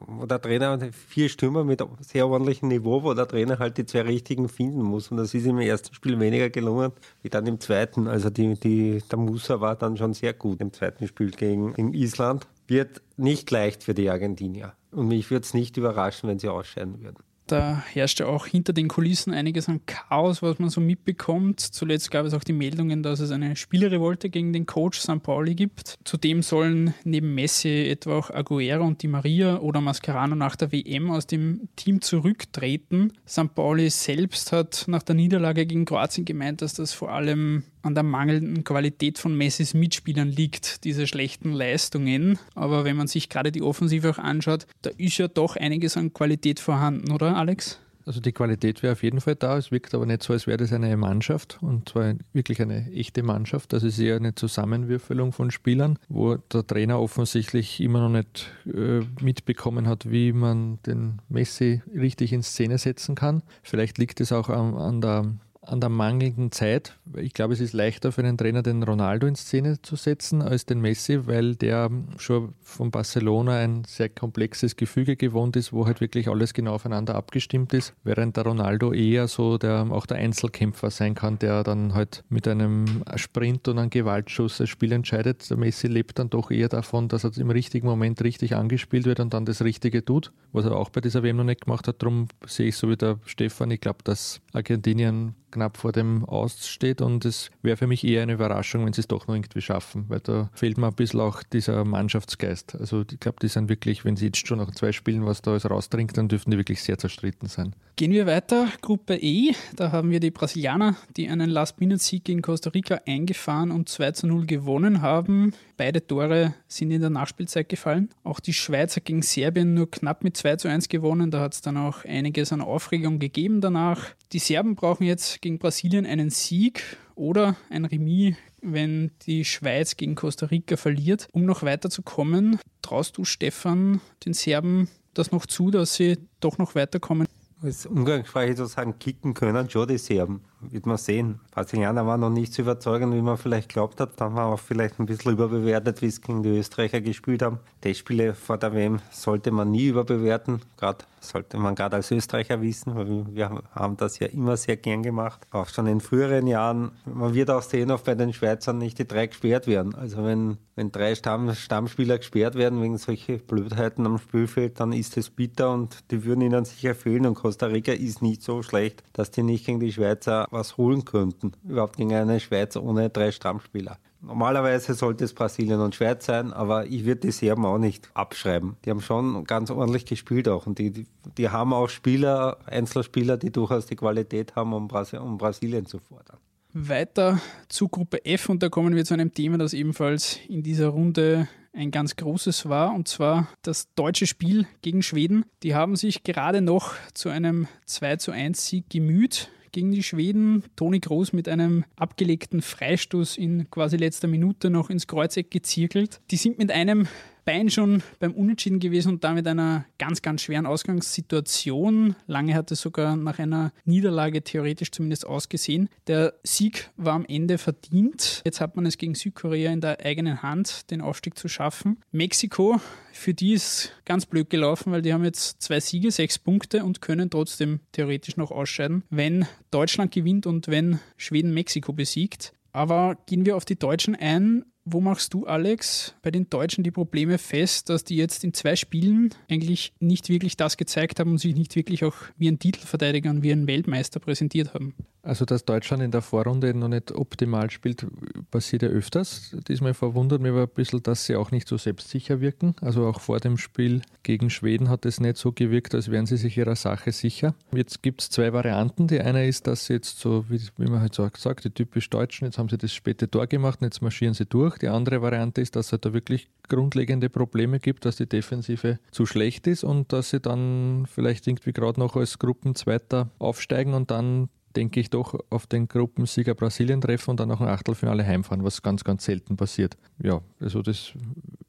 wo 0.00 0.26
der 0.26 0.42
Trainer, 0.42 0.76
vier 0.90 1.28
Stürmer 1.28 1.62
mit 1.62 1.80
sehr 2.00 2.26
ordentlichem 2.26 2.68
Niveau, 2.68 3.04
wo 3.04 3.14
der 3.14 3.28
Trainer 3.28 3.60
halt 3.60 3.78
die 3.78 3.86
zwei 3.86 4.00
richtigen 4.00 4.48
finden 4.48 4.82
muss. 4.82 5.12
Und 5.12 5.18
das 5.18 5.32
ist 5.32 5.46
im 5.46 5.58
ersten 5.58 5.94
Spiel 5.94 6.18
weniger 6.18 6.50
gelungen 6.50 6.90
wie 7.22 7.28
dann 7.28 7.46
im 7.46 7.60
zweiten. 7.60 8.08
Also 8.08 8.30
die, 8.30 8.54
die, 8.62 9.02
der 9.10 9.18
Musa 9.18 9.60
war 9.60 9.76
dann 9.76 9.96
schon 9.96 10.14
sehr 10.14 10.32
gut 10.32 10.60
im 10.60 10.72
zweiten 10.72 11.06
Spiel 11.06 11.30
gegen, 11.30 11.74
Island. 11.94 12.46
Wird 12.66 13.02
nicht 13.16 13.50
leicht 13.50 13.82
für 13.82 13.94
die 13.94 14.08
Argentinier. 14.08 14.74
Und 14.92 15.08
mich 15.08 15.30
würde 15.30 15.44
es 15.44 15.54
nicht 15.54 15.76
überraschen, 15.76 16.28
wenn 16.28 16.38
sie 16.38 16.48
ausscheiden 16.48 17.02
würden. 17.02 17.22
Da 17.48 17.82
herrscht 17.92 18.20
ja 18.20 18.26
auch 18.26 18.46
hinter 18.46 18.72
den 18.72 18.88
Kulissen 18.88 19.34
einiges 19.34 19.68
an 19.68 19.84
Chaos, 19.84 20.42
was 20.42 20.58
man 20.58 20.70
so 20.70 20.80
mitbekommt. 20.80 21.60
Zuletzt 21.60 22.10
gab 22.10 22.24
es 22.24 22.34
auch 22.34 22.44
die 22.44 22.52
Meldungen, 22.52 23.02
dass 23.02 23.20
es 23.20 23.30
eine 23.30 23.56
Spielerrevolte 23.56 24.30
gegen 24.30 24.52
den 24.52 24.64
Coach 24.64 25.00
St. 25.00 25.22
Pauli 25.22 25.54
gibt. 25.54 25.98
Zudem 26.04 26.42
sollen 26.42 26.94
neben 27.04 27.34
Messi 27.34 27.88
etwa 27.90 28.16
auch 28.16 28.30
Aguero 28.30 28.84
und 28.84 29.02
Di 29.02 29.08
Maria 29.08 29.58
oder 29.58 29.80
Mascherano 29.80 30.36
nach 30.36 30.56
der 30.56 30.72
WM 30.72 31.10
aus 31.10 31.26
dem 31.26 31.68
Team 31.74 32.00
zurücktreten. 32.00 33.12
St. 33.28 33.54
Pauli 33.54 33.90
selbst 33.90 34.52
hat 34.52 34.84
nach 34.86 35.02
der 35.02 35.16
Niederlage 35.16 35.66
gegen 35.66 35.84
Kroatien 35.84 36.24
gemeint, 36.24 36.62
dass 36.62 36.74
das 36.74 36.92
vor 36.92 37.10
allem 37.10 37.64
an 37.82 37.94
der 37.94 38.04
mangelnden 38.04 38.64
Qualität 38.64 39.18
von 39.18 39.36
Messis 39.36 39.74
Mitspielern 39.74 40.28
liegt, 40.28 40.84
diese 40.84 41.06
schlechten 41.06 41.52
Leistungen. 41.52 42.38
Aber 42.54 42.84
wenn 42.84 42.96
man 42.96 43.08
sich 43.08 43.28
gerade 43.28 43.52
die 43.52 43.62
Offensive 43.62 44.10
auch 44.10 44.18
anschaut, 44.18 44.66
da 44.82 44.90
ist 44.96 45.18
ja 45.18 45.28
doch 45.28 45.56
einiges 45.56 45.96
an 45.96 46.12
Qualität 46.12 46.60
vorhanden, 46.60 47.12
oder 47.12 47.36
Alex? 47.36 47.78
Also 48.06 48.20
die 48.20 48.32
Qualität 48.32 48.82
wäre 48.82 48.92
auf 48.92 49.02
jeden 49.02 49.20
Fall 49.20 49.36
da. 49.36 49.56
Es 49.56 49.70
wirkt 49.70 49.94
aber 49.94 50.06
nicht 50.06 50.22
so, 50.22 50.32
als 50.32 50.46
wäre 50.46 50.56
das 50.56 50.72
eine 50.72 50.96
Mannschaft 50.96 51.58
und 51.60 51.88
zwar 51.88 52.14
wirklich 52.32 52.60
eine 52.60 52.90
echte 52.92 53.22
Mannschaft. 53.22 53.72
Das 53.72 53.82
ist 53.82 53.98
eher 53.98 54.16
eine 54.16 54.34
Zusammenwürfelung 54.34 55.32
von 55.32 55.50
Spielern, 55.50 55.98
wo 56.08 56.36
der 56.36 56.66
Trainer 56.66 57.00
offensichtlich 57.00 57.80
immer 57.80 58.00
noch 58.00 58.18
nicht 58.18 58.50
äh, 58.66 59.00
mitbekommen 59.20 59.86
hat, 59.86 60.10
wie 60.10 60.32
man 60.32 60.80
den 60.84 61.20
Messi 61.28 61.82
richtig 61.94 62.32
in 62.32 62.42
Szene 62.42 62.78
setzen 62.78 63.14
kann. 63.14 63.42
Vielleicht 63.62 63.98
liegt 63.98 64.20
es 64.20 64.32
auch 64.32 64.48
an, 64.48 64.74
an 64.74 65.00
der 65.00 65.34
an 65.64 65.80
der 65.80 65.90
mangelnden 65.90 66.50
Zeit. 66.50 66.98
Ich 67.16 67.34
glaube, 67.34 67.54
es 67.54 67.60
ist 67.60 67.72
leichter 67.72 68.10
für 68.10 68.22
einen 68.22 68.36
Trainer, 68.36 68.62
den 68.62 68.82
Ronaldo 68.82 69.28
in 69.28 69.36
Szene 69.36 69.80
zu 69.80 69.94
setzen, 69.94 70.42
als 70.42 70.66
den 70.66 70.80
Messi, 70.80 71.26
weil 71.28 71.54
der 71.54 71.88
schon 72.18 72.54
von 72.62 72.90
Barcelona 72.90 73.58
ein 73.58 73.84
sehr 73.86 74.08
komplexes 74.08 74.74
Gefüge 74.74 75.16
gewohnt 75.16 75.54
ist, 75.54 75.72
wo 75.72 75.86
halt 75.86 76.00
wirklich 76.00 76.28
alles 76.28 76.52
genau 76.52 76.74
aufeinander 76.74 77.14
abgestimmt 77.14 77.72
ist, 77.74 77.94
während 78.02 78.36
der 78.36 78.44
Ronaldo 78.44 78.92
eher 78.92 79.28
so 79.28 79.56
der, 79.56 79.86
auch 79.90 80.06
der 80.06 80.16
Einzelkämpfer 80.16 80.90
sein 80.90 81.14
kann, 81.14 81.38
der 81.38 81.62
dann 81.62 81.94
halt 81.94 82.24
mit 82.28 82.48
einem 82.48 83.04
Sprint 83.14 83.68
und 83.68 83.78
einem 83.78 83.90
Gewaltschuss 83.90 84.58
das 84.58 84.68
Spiel 84.68 84.90
entscheidet. 84.90 85.48
Der 85.48 85.56
Messi 85.56 85.86
lebt 85.86 86.18
dann 86.18 86.28
doch 86.28 86.50
eher 86.50 86.68
davon, 86.68 87.06
dass 87.06 87.22
er 87.22 87.36
im 87.38 87.50
richtigen 87.50 87.86
Moment 87.86 88.22
richtig 88.24 88.56
angespielt 88.56 89.06
wird 89.06 89.20
und 89.20 89.32
dann 89.32 89.44
das 89.44 89.62
Richtige 89.62 90.04
tut, 90.04 90.32
was 90.50 90.64
er 90.64 90.72
auch 90.72 90.90
bei 90.90 91.00
dieser 91.00 91.22
WM 91.22 91.36
noch 91.36 91.44
nicht 91.44 91.62
gemacht 91.62 91.86
hat. 91.86 92.02
Darum 92.02 92.26
sehe 92.46 92.66
ich 92.66 92.76
so 92.76 92.90
wie 92.90 92.96
der 92.96 93.20
Stefan, 93.26 93.70
ich 93.70 93.80
glaube, 93.80 94.00
dass 94.02 94.40
Argentinien 94.52 95.34
knapp 95.50 95.76
vor 95.76 95.92
dem 95.92 96.24
Aussteht 96.24 97.00
und 97.00 97.24
es 97.24 97.50
wäre 97.62 97.76
für 97.76 97.86
mich 97.86 98.04
eher 98.04 98.22
eine 98.22 98.32
Überraschung, 98.32 98.84
wenn 98.84 98.92
sie 98.92 99.02
es 99.02 99.08
doch 99.08 99.28
noch 99.28 99.34
irgendwie 99.34 99.60
schaffen, 99.60 100.06
weil 100.08 100.20
da 100.20 100.50
fehlt 100.54 100.78
mir 100.78 100.88
ein 100.88 100.94
bisschen 100.94 101.20
auch 101.20 101.42
dieser 101.42 101.84
Mannschaftsgeist. 101.84 102.74
Also 102.74 103.02
ich 103.02 103.20
glaube, 103.20 103.38
die 103.40 103.48
sind 103.48 103.68
wirklich, 103.68 104.04
wenn 104.04 104.16
sie 104.16 104.26
jetzt 104.26 104.46
schon 104.46 104.58
nach 104.58 104.70
zwei 104.72 104.92
Spielen 104.92 105.24
was 105.26 105.42
da 105.42 105.52
alles 105.52 105.68
raustrinkt, 105.68 106.16
dann 106.16 106.28
dürften 106.28 106.50
die 106.50 106.56
wirklich 106.56 106.82
sehr 106.82 106.98
zerstritten 106.98 107.48
sein. 107.48 107.74
Gehen 107.96 108.12
wir 108.12 108.26
weiter, 108.26 108.68
Gruppe 108.80 109.16
E, 109.16 109.52
da 109.76 109.92
haben 109.92 110.10
wir 110.10 110.20
die 110.20 110.30
Brasilianer, 110.30 110.96
die 111.16 111.28
einen 111.28 111.50
Last-Minute-Sieg 111.50 112.24
gegen 112.24 112.42
Costa 112.42 112.70
Rica 112.70 113.00
eingefahren 113.06 113.70
und 113.70 113.88
2 113.88 114.12
zu 114.12 114.26
0 114.26 114.46
gewonnen 114.46 115.02
haben. 115.02 115.52
Beide 115.82 116.06
Tore 116.06 116.54
sind 116.68 116.92
in 116.92 117.00
der 117.00 117.10
Nachspielzeit 117.10 117.68
gefallen. 117.68 118.08
Auch 118.22 118.38
die 118.38 118.52
Schweizer 118.52 119.00
gegen 119.00 119.20
Serbien 119.20 119.74
nur 119.74 119.90
knapp 119.90 120.22
mit 120.22 120.36
2 120.36 120.54
zu 120.54 120.68
1 120.68 120.88
gewonnen. 120.88 121.32
Da 121.32 121.40
hat 121.40 121.54
es 121.54 121.60
dann 121.60 121.76
auch 121.76 122.04
einiges 122.04 122.52
an 122.52 122.60
Aufregung 122.60 123.18
gegeben 123.18 123.60
danach. 123.60 124.10
Die 124.32 124.38
Serben 124.38 124.76
brauchen 124.76 125.02
jetzt 125.02 125.42
gegen 125.42 125.58
Brasilien 125.58 126.06
einen 126.06 126.30
Sieg 126.30 126.84
oder 127.16 127.56
ein 127.68 127.84
Remis, 127.84 128.36
wenn 128.60 129.10
die 129.26 129.44
Schweiz 129.44 129.96
gegen 129.96 130.14
Costa 130.14 130.46
Rica 130.46 130.76
verliert. 130.76 131.26
Um 131.32 131.46
noch 131.46 131.64
weiterzukommen, 131.64 132.60
traust 132.80 133.16
du 133.16 133.24
Stefan 133.24 134.00
den 134.24 134.34
Serben 134.34 134.88
das 135.14 135.32
noch 135.32 135.46
zu, 135.46 135.72
dass 135.72 135.96
sie 135.96 136.16
doch 136.38 136.58
noch 136.58 136.76
weiterkommen? 136.76 137.26
Als 137.60 137.86
umgangssprachlich 137.86 138.54
zu 138.54 138.66
sagen, 138.66 139.00
kicken 139.00 139.34
können 139.34 139.68
schon 139.68 139.88
die 139.88 139.98
Serben. 139.98 140.44
Wird 140.70 140.86
man 140.86 140.96
sehen. 140.96 141.40
Brasilianer 141.50 142.06
war 142.06 142.16
noch 142.16 142.30
nicht 142.30 142.52
so 142.52 142.62
überzeugend, 142.62 143.14
wie 143.14 143.22
man 143.22 143.36
vielleicht 143.36 143.68
glaubt 143.68 144.00
hat. 144.00 144.20
Dann 144.20 144.34
war 144.34 144.46
auch 144.46 144.58
vielleicht 144.58 144.98
ein 145.00 145.06
bisschen 145.06 145.32
überbewertet, 145.32 146.02
wie 146.02 146.06
es 146.06 146.20
gegen 146.20 146.42
die 146.42 146.58
Österreicher 146.58 147.00
gespielt 147.00 147.42
haben. 147.42 147.58
Die 147.84 147.94
Spiele 147.94 148.34
vor 148.34 148.58
der 148.58 148.72
WM 148.72 149.00
sollte 149.10 149.50
man 149.50 149.70
nie 149.70 149.86
überbewerten. 149.86 150.62
Gerade 150.76 151.04
sollte 151.24 151.56
man 151.56 151.74
gerade 151.74 151.96
als 151.96 152.10
Österreicher 152.10 152.60
wissen, 152.60 152.94
weil 152.94 153.26
wir 153.34 153.62
haben 153.74 153.96
das 153.96 154.18
ja 154.18 154.26
immer 154.28 154.56
sehr 154.56 154.76
gern 154.76 155.02
gemacht. 155.02 155.46
Auch 155.50 155.68
schon 155.68 155.86
in 155.86 156.00
früheren 156.00 156.46
Jahren. 156.46 156.92
Man 157.04 157.34
wird 157.34 157.50
auch 157.50 157.62
sehen, 157.62 157.90
ob 157.90 158.04
bei 158.04 158.14
den 158.14 158.32
Schweizern 158.32 158.78
nicht 158.78 158.98
die 158.98 159.06
drei 159.06 159.26
gesperrt 159.26 159.66
werden. 159.66 159.94
Also 159.94 160.24
wenn, 160.24 160.58
wenn 160.74 160.92
drei 160.92 161.14
Stamm, 161.14 161.54
Stammspieler 161.54 162.18
gesperrt 162.18 162.54
werden 162.54 162.82
wegen 162.82 162.98
solcher 162.98 163.38
Blödheiten 163.38 164.06
am 164.06 164.18
Spielfeld, 164.18 164.80
dann 164.80 164.92
ist 164.92 165.16
es 165.16 165.30
bitter 165.30 165.72
und 165.72 166.10
die 166.10 166.24
würden 166.24 166.40
ihnen 166.40 166.64
sicher 166.64 166.94
fehlen. 166.94 167.26
Und 167.26 167.34
Costa 167.34 167.66
Rica 167.66 167.92
ist 167.92 168.22
nicht 168.22 168.42
so 168.42 168.62
schlecht, 168.62 169.02
dass 169.12 169.30
die 169.30 169.42
nicht 169.42 169.66
gegen 169.66 169.80
die 169.80 169.92
Schweizer 169.92 170.46
was 170.52 170.76
holen 170.76 171.04
könnten. 171.04 171.52
Überhaupt 171.64 171.96
gegen 171.96 172.14
eine 172.14 172.40
Schweiz 172.40 172.76
ohne 172.76 173.10
drei 173.10 173.32
Stammspieler. 173.32 173.98
Normalerweise 174.20 174.94
sollte 174.94 175.24
es 175.24 175.34
Brasilien 175.34 175.80
und 175.80 175.96
Schweiz 175.96 176.26
sein, 176.26 176.52
aber 176.52 176.86
ich 176.86 177.04
würde 177.04 177.22
die 177.22 177.32
Serben 177.32 177.64
auch 177.64 177.78
nicht 177.78 178.08
abschreiben. 178.14 178.76
Die 178.84 178.90
haben 178.90 179.00
schon 179.00 179.44
ganz 179.44 179.70
ordentlich 179.70 180.06
gespielt 180.06 180.46
auch 180.46 180.66
und 180.66 180.78
die, 180.78 180.92
die, 180.92 181.06
die 181.36 181.48
haben 181.48 181.72
auch 181.72 181.88
Spieler, 181.88 182.58
Einzelspieler, 182.66 183.36
die 183.36 183.50
durchaus 183.50 183.86
die 183.86 183.96
Qualität 183.96 184.54
haben, 184.54 184.72
um, 184.74 184.86
Brasil, 184.86 185.18
um 185.18 185.38
Brasilien 185.38 185.86
zu 185.86 185.98
fordern. 185.98 186.38
Weiter 186.72 187.40
zu 187.68 187.88
Gruppe 187.88 188.24
F 188.24 188.48
und 188.48 188.62
da 188.62 188.68
kommen 188.68 188.94
wir 188.94 189.04
zu 189.04 189.14
einem 189.14 189.34
Thema, 189.34 189.58
das 189.58 189.74
ebenfalls 189.74 190.38
in 190.48 190.62
dieser 190.62 190.88
Runde 190.88 191.48
ein 191.74 191.90
ganz 191.90 192.16
großes 192.16 192.68
war, 192.68 192.94
und 192.94 193.08
zwar 193.08 193.48
das 193.62 193.92
deutsche 193.94 194.26
Spiel 194.26 194.66
gegen 194.82 195.02
Schweden. 195.02 195.44
Die 195.62 195.74
haben 195.74 195.96
sich 195.96 196.22
gerade 196.22 196.60
noch 196.60 196.94
zu 197.14 197.28
einem 197.28 197.66
2 197.86 198.16
zu 198.16 198.30
1 198.30 198.66
Sieg 198.66 198.88
gemüht 198.88 199.50
gegen 199.72 199.90
die 199.90 200.02
Schweden. 200.02 200.64
Toni 200.76 201.00
Groß 201.00 201.32
mit 201.32 201.48
einem 201.48 201.84
abgelegten 201.96 202.62
Freistoß 202.62 203.36
in 203.36 203.70
quasi 203.70 203.96
letzter 203.96 204.28
Minute 204.28 204.70
noch 204.70 204.90
ins 204.90 205.06
Kreuzeck 205.06 205.50
gezirkelt. 205.50 206.20
Die 206.30 206.36
sind 206.36 206.58
mit 206.58 206.70
einem 206.70 207.08
Bein 207.44 207.70
schon 207.70 208.02
beim 208.20 208.32
Unentschieden 208.32 208.78
gewesen 208.78 209.14
und 209.14 209.24
damit 209.24 209.46
einer 209.46 209.84
ganz, 209.98 210.22
ganz 210.22 210.42
schweren 210.42 210.66
Ausgangssituation. 210.66 212.14
Lange 212.26 212.54
hat 212.54 212.70
es 212.70 212.80
sogar 212.80 213.16
nach 213.16 213.38
einer 213.38 213.72
Niederlage 213.84 214.42
theoretisch 214.42 214.92
zumindest 214.92 215.26
ausgesehen. 215.26 215.88
Der 216.06 216.34
Sieg 216.44 216.90
war 216.96 217.14
am 217.14 217.24
Ende 217.26 217.58
verdient. 217.58 218.42
Jetzt 218.44 218.60
hat 218.60 218.76
man 218.76 218.86
es 218.86 218.96
gegen 218.96 219.14
Südkorea 219.14 219.72
in 219.72 219.80
der 219.80 220.04
eigenen 220.04 220.42
Hand, 220.42 220.90
den 220.90 221.00
Aufstieg 221.00 221.36
zu 221.36 221.48
schaffen. 221.48 221.98
Mexiko, 222.12 222.80
für 223.12 223.34
die 223.34 223.54
ist 223.54 223.92
ganz 224.04 224.26
blöd 224.26 224.48
gelaufen, 224.48 224.92
weil 224.92 225.02
die 225.02 225.12
haben 225.12 225.24
jetzt 225.24 225.60
zwei 225.62 225.80
Siege, 225.80 226.10
sechs 226.10 226.38
Punkte 226.38 226.84
und 226.84 227.00
können 227.00 227.30
trotzdem 227.30 227.80
theoretisch 227.92 228.36
noch 228.36 228.50
ausscheiden, 228.50 229.02
wenn 229.10 229.46
Deutschland 229.70 230.12
gewinnt 230.12 230.46
und 230.46 230.68
wenn 230.68 231.00
Schweden 231.16 231.52
Mexiko 231.54 231.92
besiegt. 231.92 232.52
Aber 232.72 233.18
gehen 233.26 233.44
wir 233.44 233.56
auf 233.56 233.64
die 233.64 233.78
Deutschen 233.78 234.14
ein. 234.16 234.64
Wo 234.84 235.00
machst 235.00 235.32
du, 235.32 235.46
Alex, 235.46 236.16
bei 236.22 236.32
den 236.32 236.50
Deutschen 236.50 236.82
die 236.82 236.90
Probleme 236.90 237.38
fest, 237.38 237.88
dass 237.88 238.02
die 238.02 238.16
jetzt 238.16 238.42
in 238.42 238.52
zwei 238.52 238.74
Spielen 238.74 239.32
eigentlich 239.48 239.92
nicht 240.00 240.28
wirklich 240.28 240.56
das 240.56 240.76
gezeigt 240.76 241.20
haben 241.20 241.30
und 241.30 241.38
sich 241.38 241.54
nicht 241.54 241.76
wirklich 241.76 242.04
auch 242.04 242.16
wie 242.36 242.48
ein 242.48 242.58
Titelverteidiger 242.58 243.30
und 243.30 243.44
wie 243.44 243.52
ein 243.52 243.68
Weltmeister 243.68 244.18
präsentiert 244.18 244.74
haben? 244.74 244.94
Also, 245.22 245.44
dass 245.44 245.64
Deutschland 245.64 246.02
in 246.02 246.10
der 246.10 246.20
Vorrunde 246.20 246.74
noch 246.74 246.88
nicht 246.88 247.12
optimal 247.12 247.70
spielt, 247.70 248.06
passiert 248.50 248.82
ja 248.82 248.88
öfters. 248.88 249.56
Diesmal 249.68 249.94
verwundert 249.94 250.42
mich 250.42 250.50
aber 250.50 250.62
ein 250.62 250.68
bisschen, 250.68 251.02
dass 251.02 251.26
sie 251.26 251.36
auch 251.36 251.52
nicht 251.52 251.68
so 251.68 251.78
selbstsicher 251.78 252.40
wirken. 252.40 252.74
Also 252.80 253.06
auch 253.06 253.20
vor 253.20 253.38
dem 253.38 253.56
Spiel 253.56 254.02
gegen 254.24 254.50
Schweden 254.50 254.88
hat 254.88 255.06
es 255.06 255.20
nicht 255.20 255.36
so 255.36 255.52
gewirkt, 255.52 255.94
als 255.94 256.10
wären 256.10 256.26
sie 256.26 256.36
sich 256.36 256.56
ihrer 256.58 256.74
Sache 256.74 257.12
sicher. 257.12 257.54
Jetzt 257.72 258.02
gibt 258.02 258.22
es 258.22 258.30
zwei 258.30 258.52
Varianten. 258.52 259.06
Die 259.06 259.20
eine 259.20 259.46
ist, 259.46 259.68
dass 259.68 259.86
sie 259.86 259.94
jetzt 259.94 260.18
so, 260.18 260.44
wie, 260.48 260.60
wie 260.76 260.90
man 260.90 261.00
halt 261.00 261.14
so 261.14 261.28
sagt, 261.36 261.64
die 261.64 261.70
typisch 261.70 262.10
Deutschen, 262.10 262.46
jetzt 262.46 262.58
haben 262.58 262.68
sie 262.68 262.78
das 262.78 262.92
späte 262.92 263.30
Tor 263.30 263.46
gemacht 263.46 263.80
und 263.80 263.86
jetzt 263.86 264.02
marschieren 264.02 264.34
sie 264.34 264.46
durch. 264.46 264.78
Die 264.78 264.88
andere 264.88 265.22
Variante 265.22 265.60
ist, 265.60 265.76
dass 265.76 265.92
es 265.92 266.00
da 266.00 266.12
wirklich 266.12 266.48
grundlegende 266.68 267.30
Probleme 267.30 267.78
gibt, 267.78 268.04
dass 268.06 268.16
die 268.16 268.28
Defensive 268.28 268.98
zu 269.12 269.26
schlecht 269.26 269.68
ist 269.68 269.84
und 269.84 270.12
dass 270.12 270.30
sie 270.30 270.40
dann 270.40 271.06
vielleicht 271.06 271.46
irgendwie 271.46 271.72
gerade 271.72 272.00
noch 272.00 272.16
als 272.16 272.40
Gruppenzweiter 272.40 273.30
aufsteigen 273.38 273.94
und 273.94 274.10
dann 274.10 274.48
denke 274.76 275.00
ich, 275.00 275.10
doch 275.10 275.38
auf 275.50 275.66
den 275.66 275.88
Gruppensieger 275.88 276.54
Brasilien 276.54 277.00
treffen 277.00 277.30
und 277.30 277.40
dann 277.40 277.48
noch 277.48 277.60
ein 277.60 277.68
Achtelfinale 277.68 278.24
heimfahren, 278.24 278.64
was 278.64 278.82
ganz, 278.82 279.04
ganz 279.04 279.24
selten 279.24 279.56
passiert. 279.56 279.96
Ja, 280.22 280.40
also 280.60 280.82
das 280.82 281.12